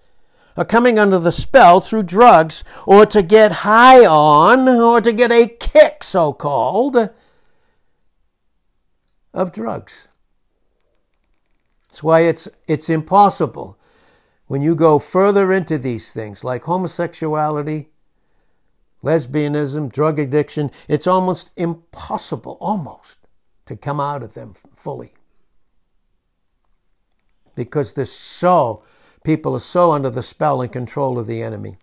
[0.58, 5.32] or coming under the spell through drugs, or to get high on, or to get
[5.32, 7.10] a kick, so called,
[9.34, 10.08] of drugs.
[11.88, 13.78] That's why it's, it's impossible
[14.48, 17.90] when you go further into these things, like homosexuality,
[19.04, 23.20] lesbianism, drug addiction, it's almost impossible, almost,
[23.66, 25.14] to come out of them fully
[27.58, 28.84] because they're so,
[29.28, 31.76] people are so under the spell and control of the enemy.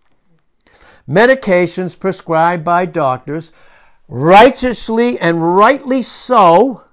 [1.06, 3.52] Medications prescribed by doctors,
[4.08, 6.84] righteously and rightly so,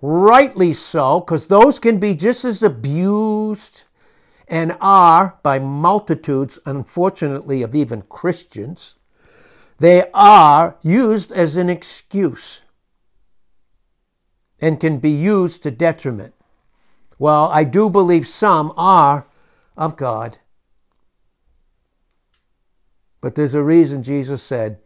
[0.00, 3.84] rightly so, because those can be just as abused
[4.48, 8.94] and are by multitudes, unfortunately, of even Christians.
[9.80, 12.62] They are used as an excuse
[14.62, 16.32] and can be used to detriment.
[17.18, 19.26] Well, I do believe some are
[19.80, 20.38] of God.
[23.20, 24.78] But there's a reason Jesus said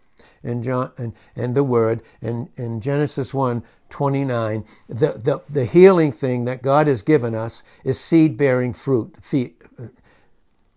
[0.43, 6.11] in John and, and the word in, in Genesis 1 29, the, the, the healing
[6.11, 9.15] thing that God has given us is seed bearing fruit.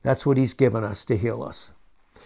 [0.04, 1.72] That's what He's given us to heal us.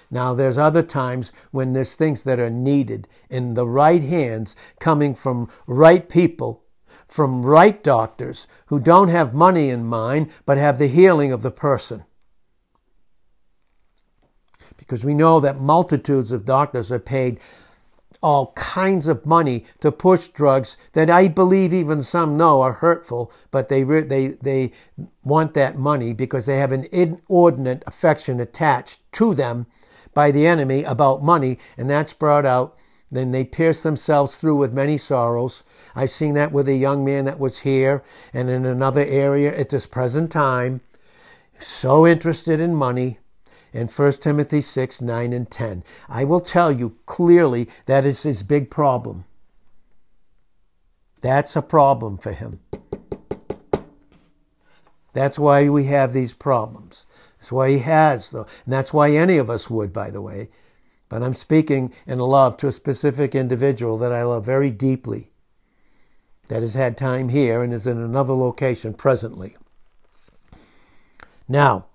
[0.09, 5.15] Now, there's other times when there's things that are needed in the right hands coming
[5.15, 6.63] from right people
[7.11, 11.51] from right doctors who don't have money in mind but have the healing of the
[11.51, 12.05] person.
[14.77, 17.37] Because we know that multitudes of doctors are paid
[18.23, 23.29] all kinds of money to push drugs that I believe even some know are hurtful,
[23.49, 24.71] but they, they, they
[25.25, 29.65] want that money because they have an inordinate affection attached to them
[30.13, 32.77] by the enemy about money, and that's brought out.
[33.11, 37.25] Then they pierce themselves through with many sorrows I've seen that with a young man
[37.25, 40.81] that was here and in another area at this present time,
[41.59, 43.19] so interested in money.
[43.73, 45.83] In 1 Timothy 6, 9, and 10.
[46.09, 49.23] I will tell you clearly that is his big problem.
[51.21, 52.59] That's a problem for him.
[55.13, 57.05] That's why we have these problems.
[57.39, 58.47] That's why he has, though.
[58.65, 60.49] And that's why any of us would, by the way.
[61.07, 65.30] But I'm speaking in love to a specific individual that I love very deeply
[66.51, 69.55] that has had time here and is in another location presently.
[71.47, 71.85] Now,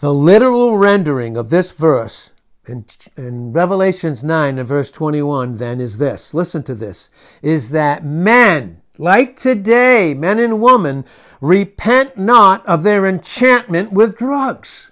[0.00, 2.30] the literal rendering of this verse
[2.66, 2.86] in,
[3.18, 6.32] in Revelations 9 and verse 21 then is this.
[6.32, 7.10] Listen to this.
[7.42, 11.04] Is that men, like today, men and women,
[11.42, 14.90] repent not of their enchantment with drugs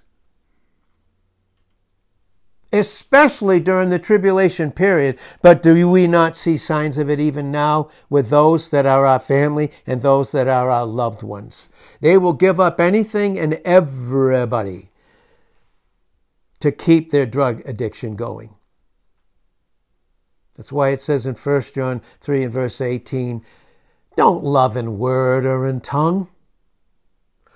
[2.72, 5.18] especially during the tribulation period.
[5.42, 9.20] But do we not see signs of it even now with those that are our
[9.20, 11.68] family and those that are our loved ones?
[12.00, 14.90] They will give up anything and everybody
[16.60, 18.54] to keep their drug addiction going.
[20.56, 23.44] That's why it says in 1 John 3 and verse 18,
[24.16, 26.28] don't love in word or in tongue,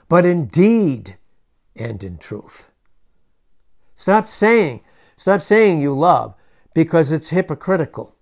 [0.09, 1.17] but in deed
[1.75, 2.71] and in truth.
[3.95, 4.81] Stop saying,
[5.17, 6.35] Stop saying you love
[6.75, 8.15] because it's hypocritical.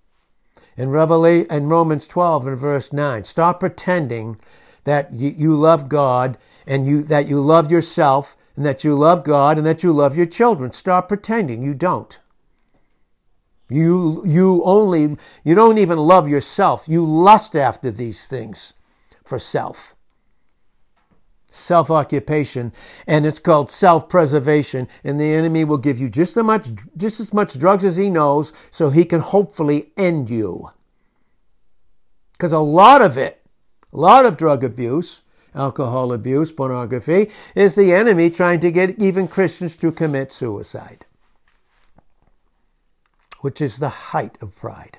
[0.76, 4.38] In Revelation in Romans 12 and verse 9, stop pretending
[4.84, 9.24] that you, you love God and you that you love yourself and that you love
[9.24, 10.72] God and that you love your children.
[10.72, 12.18] Stop pretending you don't.
[13.68, 16.88] You you only you don't even love yourself.
[16.88, 18.74] You lust after these things
[19.24, 19.93] for self
[21.54, 22.72] self occupation,
[23.06, 24.88] and it's called self preservation.
[25.04, 28.10] And the enemy will give you just as much just as much drugs as he
[28.10, 30.70] knows, so he can hopefully end you.
[32.32, 33.40] Because a lot of it,
[33.92, 35.22] A lot of drug abuse,
[35.54, 41.06] alcohol abuse, pornography is the enemy trying to get even Christians to commit suicide,
[43.40, 44.98] which is the height of pride.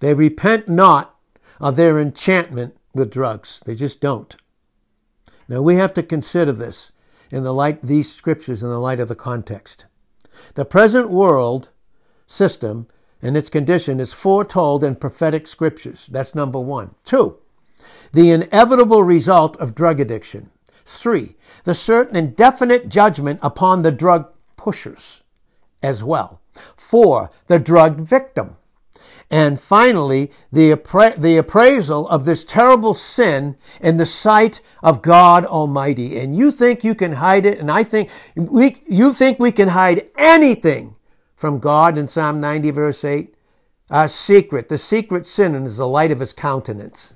[0.00, 1.15] They repent not
[1.60, 3.60] of their enchantment with drugs.
[3.64, 4.36] They just don't.
[5.48, 6.92] Now we have to consider this
[7.30, 9.86] in the light these scriptures in the light of the context.
[10.54, 11.70] The present world
[12.26, 12.88] system
[13.22, 16.08] and its condition is foretold in prophetic scriptures.
[16.10, 16.94] That's number one.
[17.04, 17.38] Two,
[18.12, 20.50] the inevitable result of drug addiction.
[20.84, 25.22] Three, the certain and definite judgment upon the drug pushers
[25.82, 26.40] as well.
[26.76, 28.56] Four, the drug victim.
[29.30, 35.44] And finally, the, appra- the appraisal of this terrible sin in the sight of God
[35.44, 36.18] Almighty.
[36.18, 39.68] And you think you can hide it, and I think we, you think we can
[39.68, 40.94] hide anything
[41.34, 43.34] from God in Psalm 90, verse 8?
[43.90, 47.14] Our secret, the secret sin is the light of his countenance.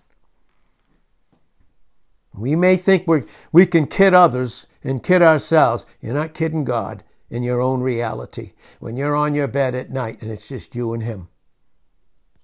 [2.33, 5.85] We may think we we can kid others and kid ourselves.
[6.01, 8.53] You're not kidding God in your own reality.
[8.79, 11.29] When you're on your bed at night and it's just you and him.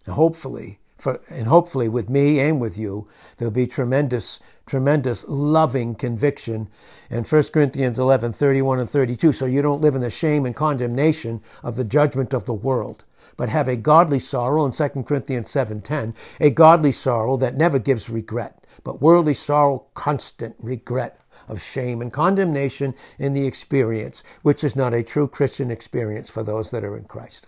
[0.06, 5.94] And hopefully, for, and hopefully with me and with you, there'll be tremendous, tremendous loving
[5.94, 6.68] conviction
[7.10, 9.32] in 1 Corinthians 11, 31 and 32.
[9.32, 13.04] So you don't live in the shame and condemnation of the judgment of the world,
[13.36, 18.08] but have a godly sorrow in 2 Corinthians 7:10, a godly sorrow that never gives
[18.08, 24.74] regret, but worldly sorrow, constant regret of shame and condemnation in the experience, which is
[24.74, 27.46] not a true Christian experience for those that are in Christ.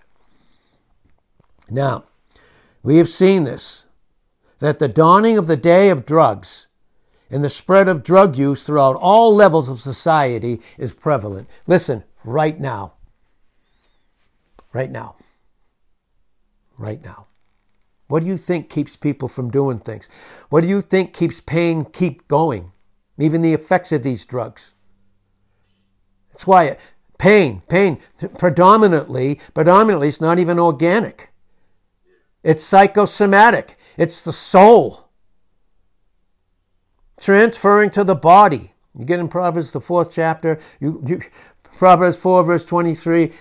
[1.71, 2.05] Now,
[2.83, 3.85] we have seen this
[4.59, 6.67] that the dawning of the day of drugs
[7.31, 11.49] and the spread of drug use throughout all levels of society is prevalent.
[11.67, 12.95] Listen, right now.
[14.73, 15.17] Right now.
[16.77, 17.27] Right now.
[18.09, 20.09] What do you think keeps people from doing things?
[20.49, 22.73] What do you think keeps pain keep going?
[23.19, 24.73] Even the effects of these drugs.
[26.31, 26.79] That's why
[27.19, 28.01] pain, pain,
[28.39, 31.28] predominantly, predominantly, it's not even organic.
[32.43, 33.77] It's psychosomatic.
[33.97, 35.09] It's the soul
[37.21, 38.73] transferring to the body.
[38.97, 41.21] You get in Proverbs, the fourth chapter, you, you,
[41.77, 43.33] Proverbs 4, verse 23.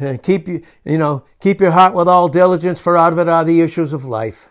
[0.00, 3.28] Uh, keep you, you know, keep your heart with all diligence, for out of it
[3.28, 4.48] are the issues of life.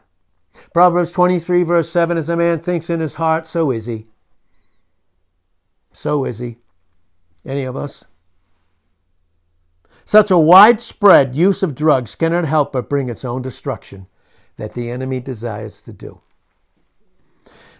[0.74, 4.08] Proverbs 23, verse 7 As a man thinks in his heart, so is he.
[5.94, 6.58] So is he.
[7.46, 8.06] Any of us?
[10.06, 14.08] Such a widespread use of drugs cannot help but bring its own destruction
[14.58, 16.22] that the enemy desires to do.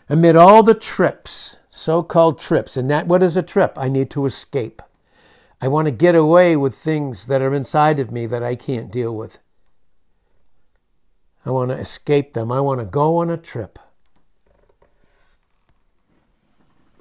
[0.10, 3.74] Amid all the trips, so called trips, and that what is a trip?
[3.78, 4.82] I need to escape.
[5.62, 8.92] I want to get away with things that are inside of me that I can't
[8.92, 9.40] deal with.
[11.46, 12.52] I want to escape them.
[12.52, 13.80] I want to go on a trip.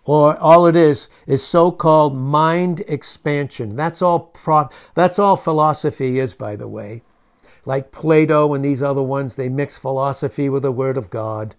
[0.05, 3.77] Or all it is is so-called mind expansion.
[3.77, 7.03] That's all pro- that's all philosophy is by the way.
[7.67, 11.55] Like Plato and these other ones, they mix philosophy with the word of God.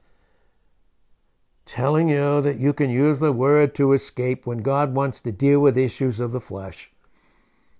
[1.66, 5.60] Telling you that you can use the word to escape when God wants to deal
[5.60, 6.92] with issues of the flesh.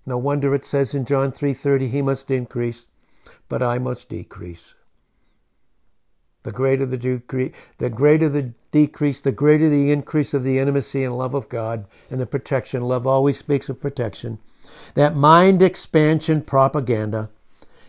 [0.06, 2.88] No wonder it says in John 3:30 he must increase,
[3.48, 4.74] but I must decrease.
[6.44, 11.04] The greater the decrease, the greater the decrease, the greater the increase of the intimacy
[11.04, 12.82] and love of God and the protection.
[12.82, 14.38] Love always speaks of protection.
[14.94, 17.30] That mind expansion propaganda,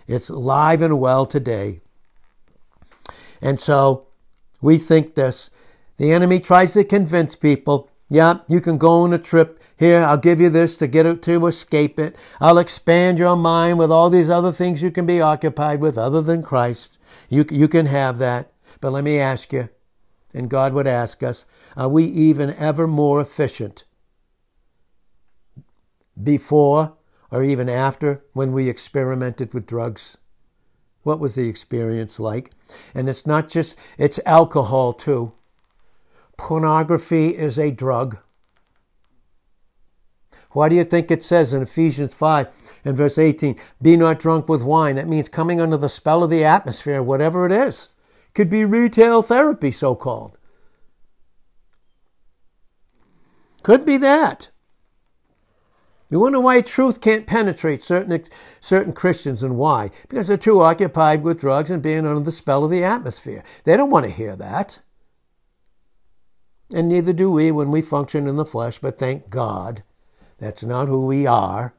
[0.07, 1.81] it's live and well today.
[3.41, 4.07] And so
[4.61, 5.49] we think this.
[5.97, 9.59] The enemy tries to convince people, yeah, you can go on a trip.
[9.75, 12.15] Here, I'll give you this to get it to escape it.
[12.39, 16.21] I'll expand your mind with all these other things you can be occupied with other
[16.21, 16.99] than Christ.
[17.27, 18.51] You, you can have that.
[18.79, 19.69] But let me ask you,
[20.31, 21.45] and God would ask us,
[21.75, 23.83] are we even ever more efficient
[26.21, 26.93] before
[27.31, 30.19] or even after when we experimented with drugs?
[31.01, 32.51] What was the experience like?
[32.93, 35.33] And it's not just, it's alcohol too.
[36.37, 38.17] Pornography is a drug.
[40.51, 42.47] Why do you think it says in Ephesians 5
[42.85, 44.95] and verse 18, be not drunk with wine?
[44.95, 47.89] That means coming under the spell of the atmosphere, whatever it is.
[48.35, 50.37] Could be retail therapy, so called.
[53.63, 54.49] Could be that.
[56.09, 58.23] You wonder why truth can't penetrate certain,
[58.59, 59.89] certain Christians and why?
[60.07, 63.43] Because they're too occupied with drugs and being under the spell of the atmosphere.
[63.63, 64.79] They don't want to hear that.
[66.71, 69.83] And neither do we when we function in the flesh, but thank God
[70.37, 71.73] that's not who we are.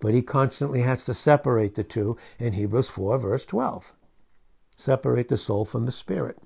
[0.00, 3.92] But he constantly has to separate the two in Hebrews 4, verse 12.
[4.76, 6.38] separate the soul from the spirit.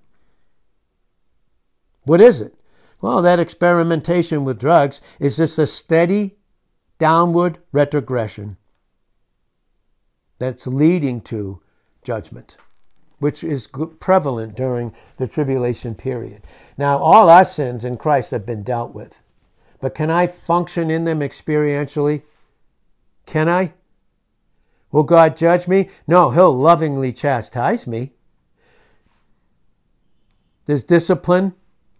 [2.02, 2.54] What is it?
[3.00, 6.36] Well, that experimentation with drugs is just a steady
[6.98, 8.56] downward retrogression
[10.38, 11.60] that's leading to
[12.02, 12.56] judgment,
[13.24, 13.68] which is
[14.00, 16.42] prevalent during the tribulation period.
[16.76, 19.22] Now, all our sins in Christ have been dealt with,
[19.80, 22.20] but can I function in them experientially?
[23.24, 23.72] Can I?
[24.92, 25.88] Will God judge me?
[26.06, 28.12] No, He'll lovingly chastise me.
[30.66, 31.54] There's discipline,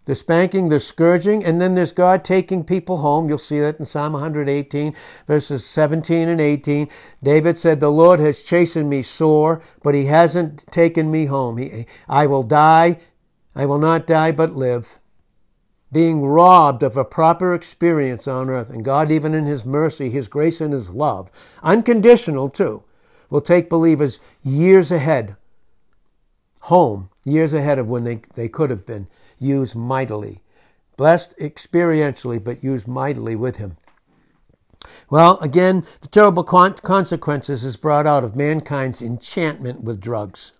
[0.05, 3.27] the spanking, the scourging, and then there's God taking people home.
[3.27, 4.95] You'll see that in Psalm 118,
[5.25, 6.87] verses 17 and 18.
[7.23, 11.57] David said, The Lord has chastened me sore, but he hasn't taken me home.
[11.57, 12.99] He, I will die,
[13.55, 14.99] I will not die, but live.
[15.91, 20.27] Being robbed of a proper experience on earth, and God, even in His mercy, His
[20.27, 21.31] grace, and His love,
[21.63, 22.83] unconditional too,
[23.29, 25.35] will take believers years ahead,
[26.61, 29.07] home, years ahead of when they, they could have been
[29.39, 30.41] used mightily.
[30.97, 33.77] Blessed experientially, but used mightily with him.
[35.09, 40.53] Well, again, the terrible consequences is brought out of mankind's enchantment with drugs.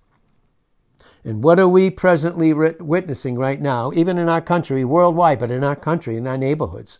[1.23, 5.63] And what are we presently witnessing right now, even in our country, worldwide, but in
[5.63, 6.99] our country, in our neighborhoods,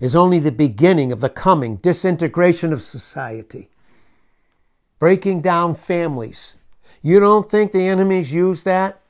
[0.00, 3.68] is only the beginning of the coming disintegration of society,
[4.98, 6.56] breaking down families.
[7.02, 9.00] You don't think the enemies use that?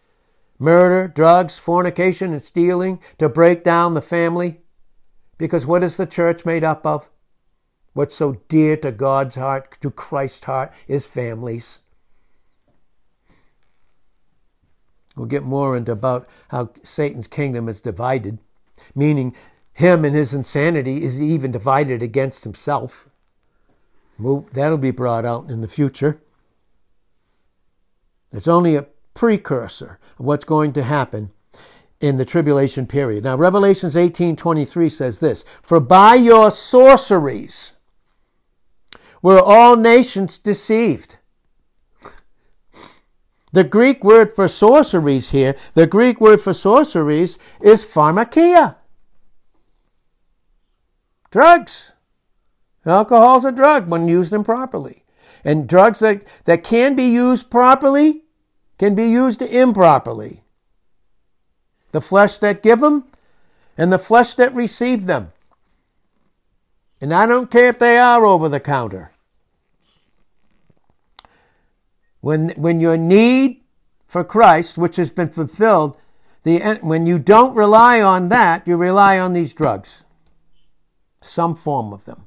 [0.58, 4.60] Murder, drugs, fornication, and stealing to break down the family?
[5.36, 7.08] Because what is the church made up of?
[7.92, 11.80] What's so dear to God's heart, to Christ's heart, is families.
[15.16, 18.38] We'll get more into about how Satan's kingdom is divided,
[18.94, 19.34] meaning
[19.72, 23.08] him and his insanity is even divided against himself.
[24.18, 26.20] Well, that'll be brought out in the future.
[28.32, 28.86] It's only a
[29.18, 31.32] precursor of what's going to happen
[32.00, 33.24] in the tribulation period.
[33.24, 37.72] Now Revelations 18:23 says this, "For by your sorceries
[39.20, 41.16] were all nations deceived."
[43.52, 48.76] The Greek word for sorceries here, the Greek word for sorceries is pharmakeia.
[51.32, 51.90] Drugs.
[52.86, 55.04] Alcohol's a drug when used improperly.
[55.44, 58.27] And drugs that, that can be used properly
[58.78, 60.42] can be used improperly.
[61.90, 63.04] The flesh that give them
[63.76, 65.32] and the flesh that receive them.
[67.00, 69.12] And I don't care if they are over the counter.
[72.20, 73.62] When, when your need
[74.06, 75.96] for Christ, which has been fulfilled,
[76.42, 80.04] the, when you don't rely on that, you rely on these drugs,
[81.20, 82.26] some form of them.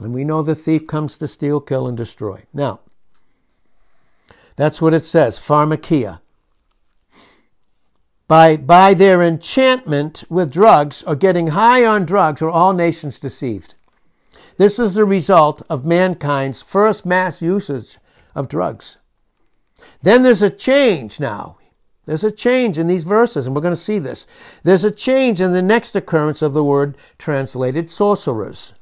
[0.00, 2.44] And we know the thief comes to steal, kill, and destroy.
[2.52, 2.80] Now,
[4.56, 6.20] that's what it says, pharmakeia.
[8.28, 13.74] By, by their enchantment with drugs or getting high on drugs are all nations deceived.
[14.56, 17.98] This is the result of mankind's first mass usage
[18.34, 18.98] of drugs.
[20.02, 21.58] Then there's a change now.
[22.04, 24.26] There's a change in these verses, and we're going to see this.
[24.64, 28.74] There's a change in the next occurrence of the word translated sorcerers.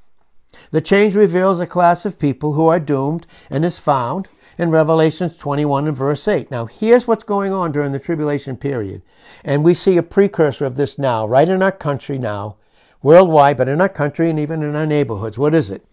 [0.71, 4.29] The change reveals a class of people who are doomed and is found
[4.61, 6.51] in Revelations 21 and verse 8.
[6.51, 9.01] Now, here's what's going on during the tribulation period.
[9.43, 12.57] And we see a precursor of this now, right in our country now,
[13.01, 15.39] worldwide, but in our country and even in our neighborhoods.
[15.39, 15.87] What is it?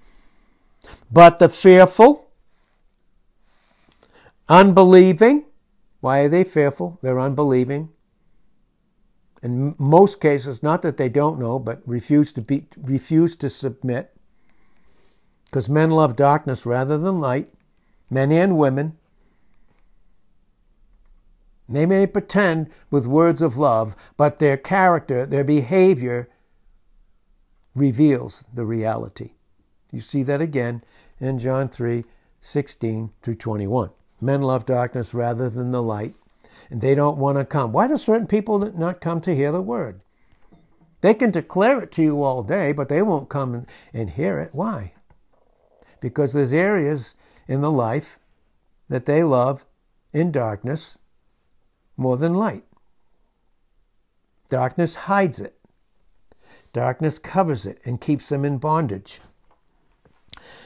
[1.10, 2.30] But the fearful,
[4.50, 5.46] unbelieving,
[6.02, 7.00] why are they fearful?
[7.02, 7.88] They're unbelieving.
[9.42, 14.14] In most cases, not that they don't know, but refuse to be refuse to submit.
[15.46, 17.48] Because men love darkness rather than light
[18.10, 18.98] men and women.
[21.70, 26.30] They may pretend with words of love, but their character, their behavior
[27.76, 29.32] reveals the reality.
[29.92, 30.84] You see that again
[31.20, 32.06] in John 3
[32.40, 33.90] 16 through 21.
[34.22, 36.16] Men love darkness rather than the light,
[36.70, 37.72] and they don't want to come.
[37.72, 40.02] Why do certain people not come to hear the word?
[41.02, 44.50] They can declare it to you all day, but they won't come and hear it.
[44.54, 44.94] Why?
[46.00, 47.16] Because there's areas
[47.48, 48.20] in the life
[48.90, 49.66] that they love
[50.14, 50.98] in darkness
[51.96, 52.64] more than light.
[54.50, 55.58] Darkness hides it.
[56.74, 59.20] Darkness covers it and keeps them in bondage.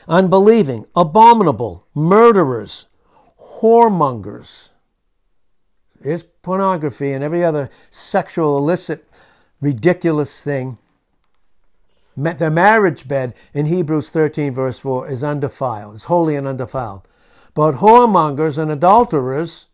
[0.08, 2.88] Unbelieving, abominable, murderers,
[3.40, 4.70] whoremongers.
[6.02, 9.08] Is pornography and every other sexual, illicit,
[9.62, 10.80] ridiculous thing
[12.16, 17.08] the marriage bed in Hebrews 13, verse 4, is undefiled, is holy and undefiled.
[17.54, 19.68] But whoremongers and adulterers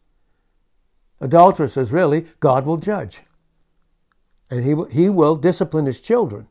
[1.19, 3.21] adulteresses, really, God will judge.
[4.49, 6.47] And he, he will discipline his children.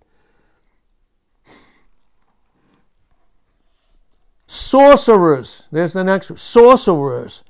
[4.47, 6.37] Sorcerers, there's the next one.
[6.37, 7.43] Sorcerers,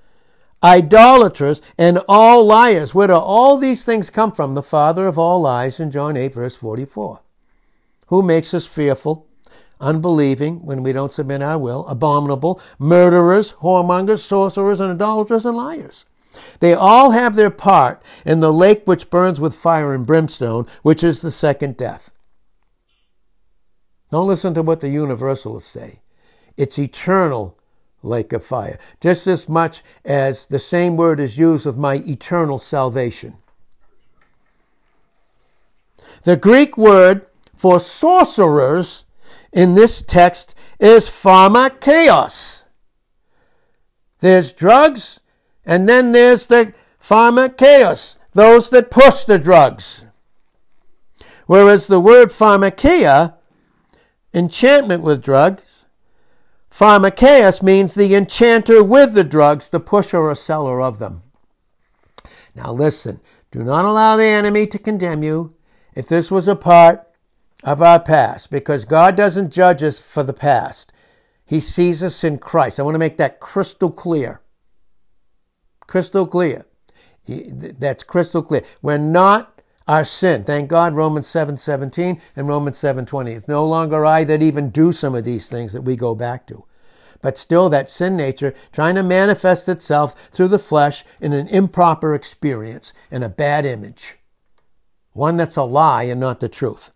[0.63, 2.95] idolaters, and all liars.
[2.95, 4.55] Where do all these things come from?
[4.55, 7.21] The father of all lies in John 8, verse 44.
[8.07, 9.27] Who makes us fearful,
[9.81, 16.05] unbelieving when we don't submit our will, abominable, murderers, whoremongers, sorcerers, and idolaters and liars.
[16.61, 21.03] They all have their part in the lake which burns with fire and brimstone, which
[21.03, 22.11] is the second death.
[24.11, 26.01] Don't listen to what the universalists say.
[26.57, 27.59] It's eternal
[28.03, 32.59] lake of fire, just as much as the same word is used of my eternal
[32.59, 33.39] salvation.
[36.23, 37.27] The Greek word
[37.57, 39.05] for sorcerers
[39.53, 42.65] in this text is pharmakeos.
[44.21, 45.21] There's drugs,
[45.65, 50.07] and then there's the pharmakeos, those that push the drugs.
[51.47, 53.35] Whereas the word pharmakeia,
[54.35, 55.85] enchantment with drugs,
[56.71, 61.23] pharmakeos means the enchanter with the drugs, the pusher or seller of them.
[62.55, 65.55] Now listen, do not allow the enemy to condemn you.
[65.95, 67.06] If this was a part
[67.65, 70.93] of our past because God doesn't judge us for the past.
[71.45, 72.79] He sees us in Christ.
[72.79, 74.41] I want to make that crystal clear.
[75.87, 76.67] Crystal clear.
[77.27, 78.63] That's crystal clear.
[78.83, 80.45] We're not our sin.
[80.45, 83.33] Thank God, Romans 7 17 and Romans 7 20.
[83.33, 86.47] It's no longer I that even do some of these things that we go back
[86.49, 86.65] to.
[87.23, 92.15] But still, that sin nature trying to manifest itself through the flesh in an improper
[92.15, 94.19] experience, in a bad image.
[95.13, 96.93] One that's a lie and not the truth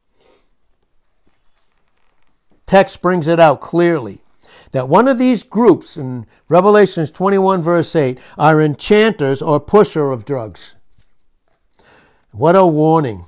[2.70, 4.22] text brings it out clearly
[4.70, 10.24] that one of these groups in Revelations 21, verse 8, are enchanters or pusher of
[10.24, 10.76] drugs.
[12.30, 13.24] What a warning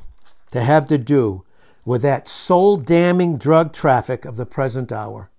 [0.52, 1.42] to have to do
[1.84, 5.32] with that soul damning drug traffic of the present hour.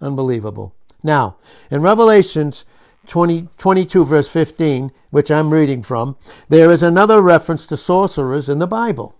[0.00, 0.74] Unbelievable.
[1.04, 1.36] Now,
[1.70, 2.64] in Revelations
[3.06, 6.16] 20, 22, verse 15, which I'm reading from,
[6.48, 9.15] there is another reference to sorcerers in the Bible.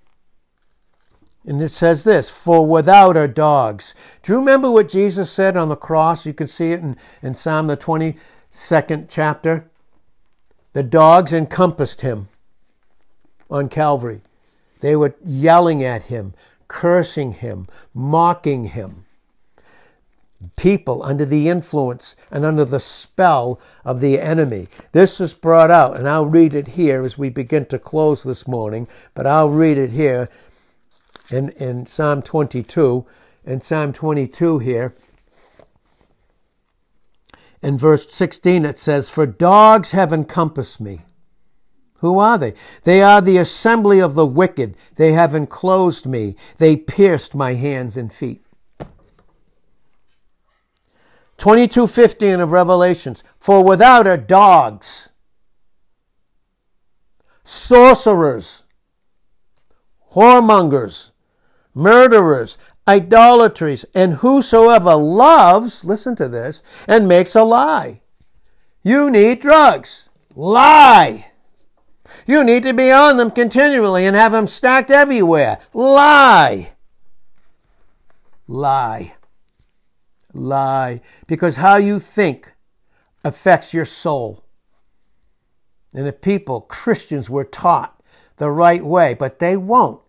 [1.46, 3.94] And it says this, for without are dogs.
[4.22, 6.26] Do you remember what Jesus said on the cross?
[6.26, 9.70] You can see it in, in Psalm the 22nd chapter.
[10.72, 12.28] The dogs encompassed him
[13.48, 14.22] on Calvary.
[14.80, 16.34] They were yelling at him,
[16.66, 19.04] cursing him, mocking him.
[20.56, 24.68] People under the influence and under the spell of the enemy.
[24.92, 28.46] This is brought out, and I'll read it here as we begin to close this
[28.46, 30.28] morning, but I'll read it here
[31.30, 33.06] in, in Psalm 22.
[33.44, 34.94] In Psalm 22 here,
[37.62, 41.00] in verse 16, it says, For dogs have encompassed me.
[42.00, 42.54] Who are they?
[42.84, 44.76] They are the assembly of the wicked.
[44.96, 46.36] They have enclosed me.
[46.58, 48.42] They pierced my hands and feet.
[51.38, 55.10] 22:15 of Revelations, for without are dogs,
[57.44, 58.62] sorcerers,
[60.12, 61.10] whoremongers,
[61.76, 62.56] murderers,
[62.88, 68.00] idolatries, and whosoever loves, listen to this, and makes a lie.
[68.82, 70.08] You need drugs.
[70.34, 71.32] Lie.
[72.26, 75.58] You need to be on them continually and have them stacked everywhere.
[75.74, 76.72] Lie.
[78.48, 79.14] Lie.
[80.32, 81.02] Lie.
[81.26, 82.52] Because how you think
[83.22, 84.44] affects your soul.
[85.92, 88.02] And the people, Christians, were taught
[88.36, 90.00] the right way, but they won't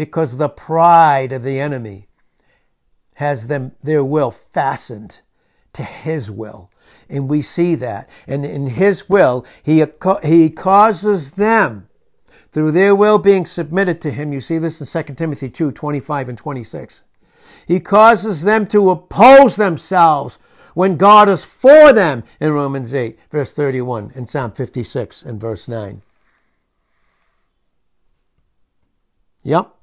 [0.00, 2.08] because the pride of the enemy
[3.16, 5.20] has them their will fastened
[5.74, 6.70] to his will.
[7.10, 8.08] And we see that.
[8.26, 9.84] And in his will he
[10.24, 11.86] he causes them
[12.50, 16.30] through their will being submitted to him you see this in 2 timothy 2 25
[16.30, 17.02] and 26
[17.68, 20.38] he causes them to oppose themselves
[20.74, 25.68] when god is for them in romans 8 verse 31 and psalm 56 and verse
[25.68, 26.02] 9
[29.44, 29.76] yep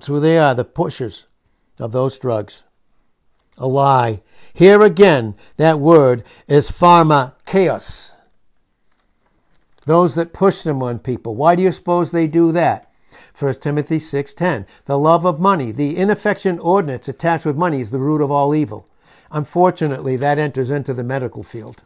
[0.00, 1.26] so they are, the pushers
[1.78, 2.64] of those drugs.
[3.58, 4.22] A lie.
[4.54, 8.14] Here again, that word is pharmakeos.
[9.84, 11.34] Those that push them on people.
[11.34, 12.90] Why do you suppose they do that?
[13.34, 14.66] 1 Timothy 6:10.
[14.84, 18.54] The love of money, the ineffectual ordinance attached with money is the root of all
[18.54, 18.86] evil.
[19.30, 21.84] Unfortunately, that enters into the medical field.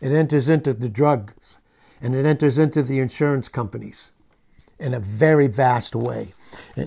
[0.00, 1.58] It enters into the drugs
[2.00, 4.12] and it enters into the insurance companies
[4.84, 6.34] in a very vast way.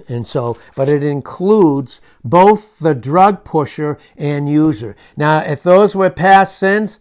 [0.08, 4.96] And, so, but it includes both the drug pusher and user.
[5.18, 7.00] Now, if those were past sins,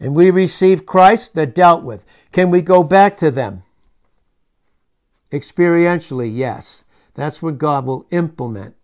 [0.00, 2.04] and we receive Christ, they're dealt with.
[2.32, 3.62] Can we go back to them?
[5.30, 6.82] Experientially, yes.
[7.14, 8.74] That's when God will implement,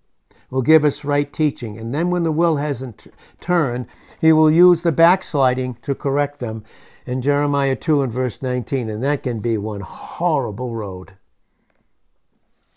[0.50, 1.76] will give us right teaching.
[1.76, 3.86] And then when the will hasn't t- turned,
[4.20, 6.64] he will use the backsliding to correct them
[7.08, 8.90] in Jeremiah 2 and verse 19.
[8.90, 11.14] And that can be one horrible road.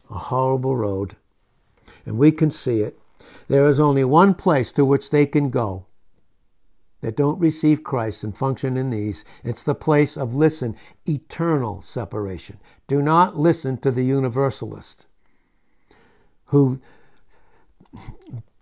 [0.10, 1.18] A horrible road.
[2.06, 2.98] And we can see it.
[3.50, 5.86] There is only one place to which they can go
[7.02, 9.26] that don't receive Christ and function in these.
[9.44, 12.58] It's the place of, listen, eternal separation.
[12.88, 15.08] Do not listen to the universalist
[16.46, 16.80] who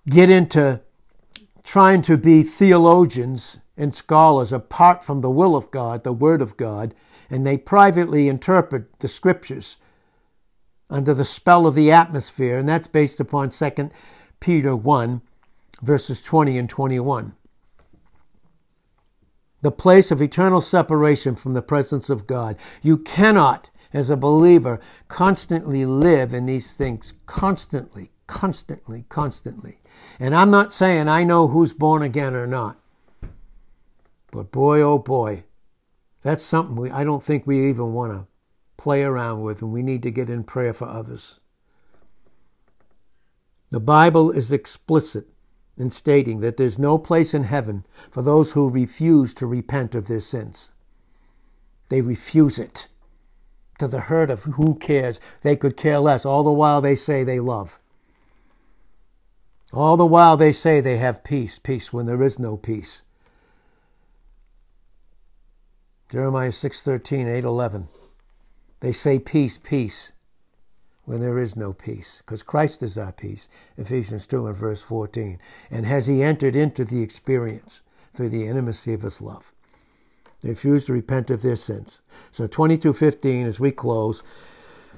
[0.09, 0.82] get into
[1.63, 6.57] trying to be theologians and scholars apart from the will of God, the Word of
[6.57, 6.93] God,
[7.30, 9.77] and they privately interpret the Scriptures
[10.89, 13.89] under the spell of the atmosphere, and that's based upon 2
[14.39, 15.21] Peter 1,
[15.82, 17.34] verses 20 and 21
[19.61, 22.55] the place of eternal separation from the presence of God.
[22.82, 29.82] You cannot, as a believer, constantly live in these things, constantly, constantly, constantly.
[30.19, 32.80] And I'm not saying I know who's born again or not.
[34.32, 35.43] But boy, oh boy,
[36.21, 38.27] that's something we, I don't think we even want to
[38.77, 41.39] play around with, and we need to get in prayer for others.
[43.71, 45.27] The Bible is explicit
[45.77, 50.07] in stating that there's no place in heaven for those who refuse to repent of
[50.07, 50.71] their sins.
[51.89, 52.88] They refuse it
[53.80, 55.19] to the hurt of who cares.
[55.41, 57.80] They could care less, all the while they say they love.
[59.71, 63.03] All the while they say they have peace, peace when there is no peace.
[66.10, 67.88] Jeremiah 6:13, 8:11.
[68.80, 70.12] They say peace, peace
[71.05, 73.47] when there is no peace, because Christ is our peace,
[73.78, 75.39] Ephesians 2 and verse 14.
[75.70, 77.82] And has he entered into the experience
[78.14, 79.53] through the intimacy of his love?
[80.41, 82.01] They refuse to repent of their sins.
[82.32, 84.24] So 22:15 as we close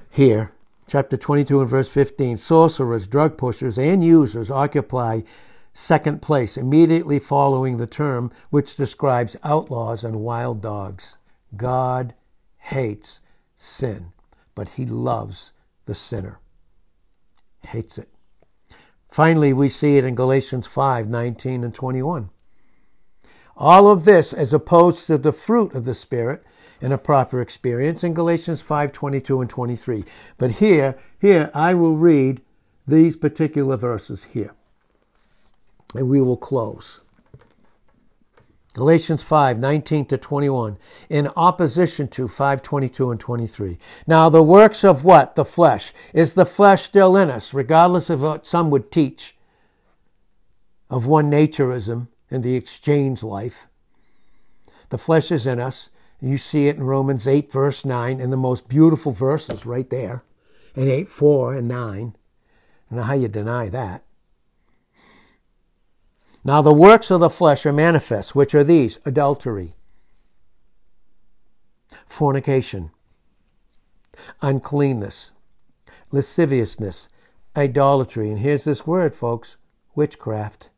[0.08, 0.52] here,
[0.86, 5.22] chapter 22 and verse 15, sorcerers, drug pushers, and users occupy
[5.72, 11.18] second place, immediately following the term which describes outlaws and wild dogs.
[11.56, 12.14] God
[12.58, 13.20] hates
[13.56, 14.12] sin,
[14.54, 15.52] but he loves
[15.86, 16.38] the sinner.
[17.66, 18.08] Hates it.
[19.10, 22.30] Finally, we see it in Galatians 5 19 and 21.
[23.56, 26.42] All of this as opposed to the fruit of the Spirit
[26.80, 30.04] in a proper experience in Galatians 5 22 and 23.
[30.38, 32.40] But here, here, I will read
[32.86, 34.54] these particular verses here.
[35.94, 37.00] And we will close.
[38.74, 40.78] Galatians 5, 19 to 21,
[41.10, 43.78] in opposition to 5, 22 and 23.
[44.06, 45.34] Now, the works of what?
[45.34, 45.92] The flesh.
[46.14, 49.36] Is the flesh still in us, regardless of what some would teach
[50.88, 53.66] of one naturism and the exchange life?
[54.88, 55.90] The flesh is in us.
[56.18, 60.24] You see it in Romans 8, verse 9, and the most beautiful verses right there,
[60.74, 62.16] in 8, 4 and 9.
[62.90, 64.02] I know how you deny that.
[66.44, 68.98] Now the works of the flesh are manifest, which are these?
[69.04, 69.74] Adultery,
[72.06, 72.90] fornication,
[74.40, 75.32] uncleanness,
[76.10, 77.08] lasciviousness,
[77.56, 79.56] idolatry, and here's this word, folks
[79.94, 80.70] witchcraft,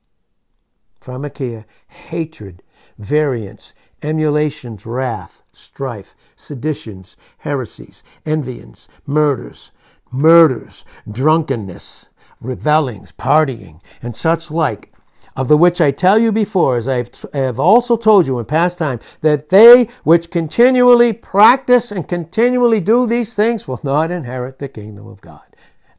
[1.00, 2.62] pharmakeia, hatred,
[2.98, 9.70] variance, emulations, wrath, strife, seditions, heresies, envyings, murders,
[10.10, 12.08] murders, drunkenness,
[12.42, 14.93] revellings, partying, and such like
[15.36, 18.78] of the which I tell you before, as I have also told you in past
[18.78, 24.68] time, that they which continually practice and continually do these things will not inherit the
[24.68, 25.42] kingdom of God.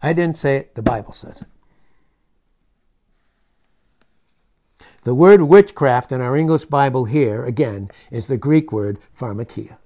[0.02, 1.48] I didn't say it, the Bible says it.
[5.04, 9.78] The word witchcraft in our English Bible here, again, is the Greek word pharmakeia,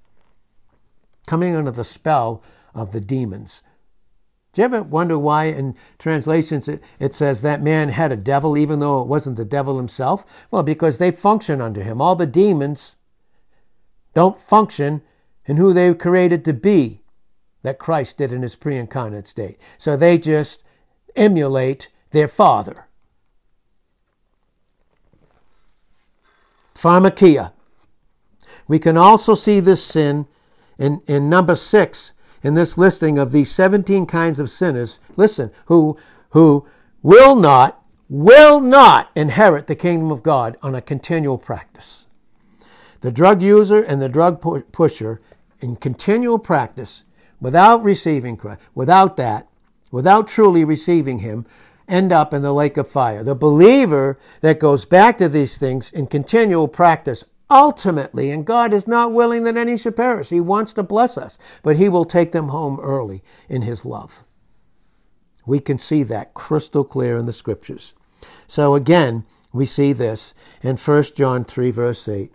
[1.28, 2.42] coming under the spell
[2.74, 3.62] of the demons
[4.54, 8.58] do you ever wonder why in translations it, it, says that man had a devil
[8.58, 10.26] even though it wasn't the devil himself?
[10.50, 12.02] Well, because they function under him.
[12.02, 12.96] All the demons
[14.16, 15.04] don't function
[15.46, 17.02] in who they were created to be
[17.62, 19.60] that Christ did in his pre incarnate state.
[19.78, 20.64] So they just
[21.16, 22.88] emulate their father.
[26.74, 27.52] Pharmakeia.
[28.68, 30.28] We can also see this sin
[30.78, 32.14] in, in number six
[32.44, 35.98] in this listing of these 17 kinds of sinners, listen, who,
[36.32, 36.66] who
[37.02, 42.08] will not, will not inherit the kingdom of God on a continual practice.
[43.02, 45.22] The drug user and the drug pusher
[45.62, 47.04] in continual practice
[47.40, 49.48] without receiving Christ, without that,
[49.92, 51.46] without truly receiving Him,
[51.88, 53.24] end up in the lake of fire.
[53.24, 58.32] The believer that goes back to these things in continual practice ultimately.
[58.32, 60.30] And God is not willing that any should perish.
[60.30, 64.24] He wants to bless us, but He will take them home early in His love.
[65.46, 67.94] We can see that crystal clear in the scriptures.
[68.48, 72.32] So again, we see this in 1 John 3, verse 8.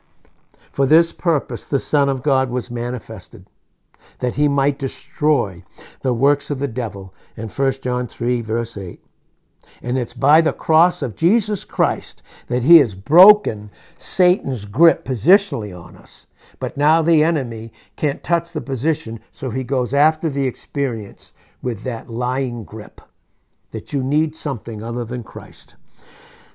[0.73, 3.47] For this purpose the Son of God was manifested,
[4.19, 5.63] that he might destroy
[6.03, 9.01] the works of the devil in 1 John 3, verse 8.
[9.83, 15.79] And it's by the cross of Jesus Christ that he has broken Satan's grip positionally
[15.79, 16.27] on us.
[16.59, 21.83] But now the enemy can't touch the position, so he goes after the experience with
[21.85, 23.01] that lying grip
[23.71, 25.75] that you need something other than Christ.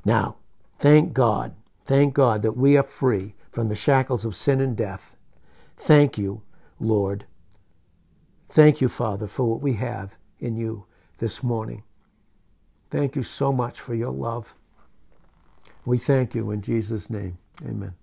[0.05, 0.37] Now,
[0.77, 1.53] thank God,
[1.85, 5.15] thank God that we are free from the shackles of sin and death.
[5.75, 6.43] Thank you,
[6.79, 7.25] Lord.
[8.47, 10.85] Thank you, Father, for what we have in you
[11.17, 11.83] this morning.
[12.89, 14.55] Thank you so much for your love.
[15.85, 17.37] We thank you in Jesus' name.
[17.65, 17.98] Amen.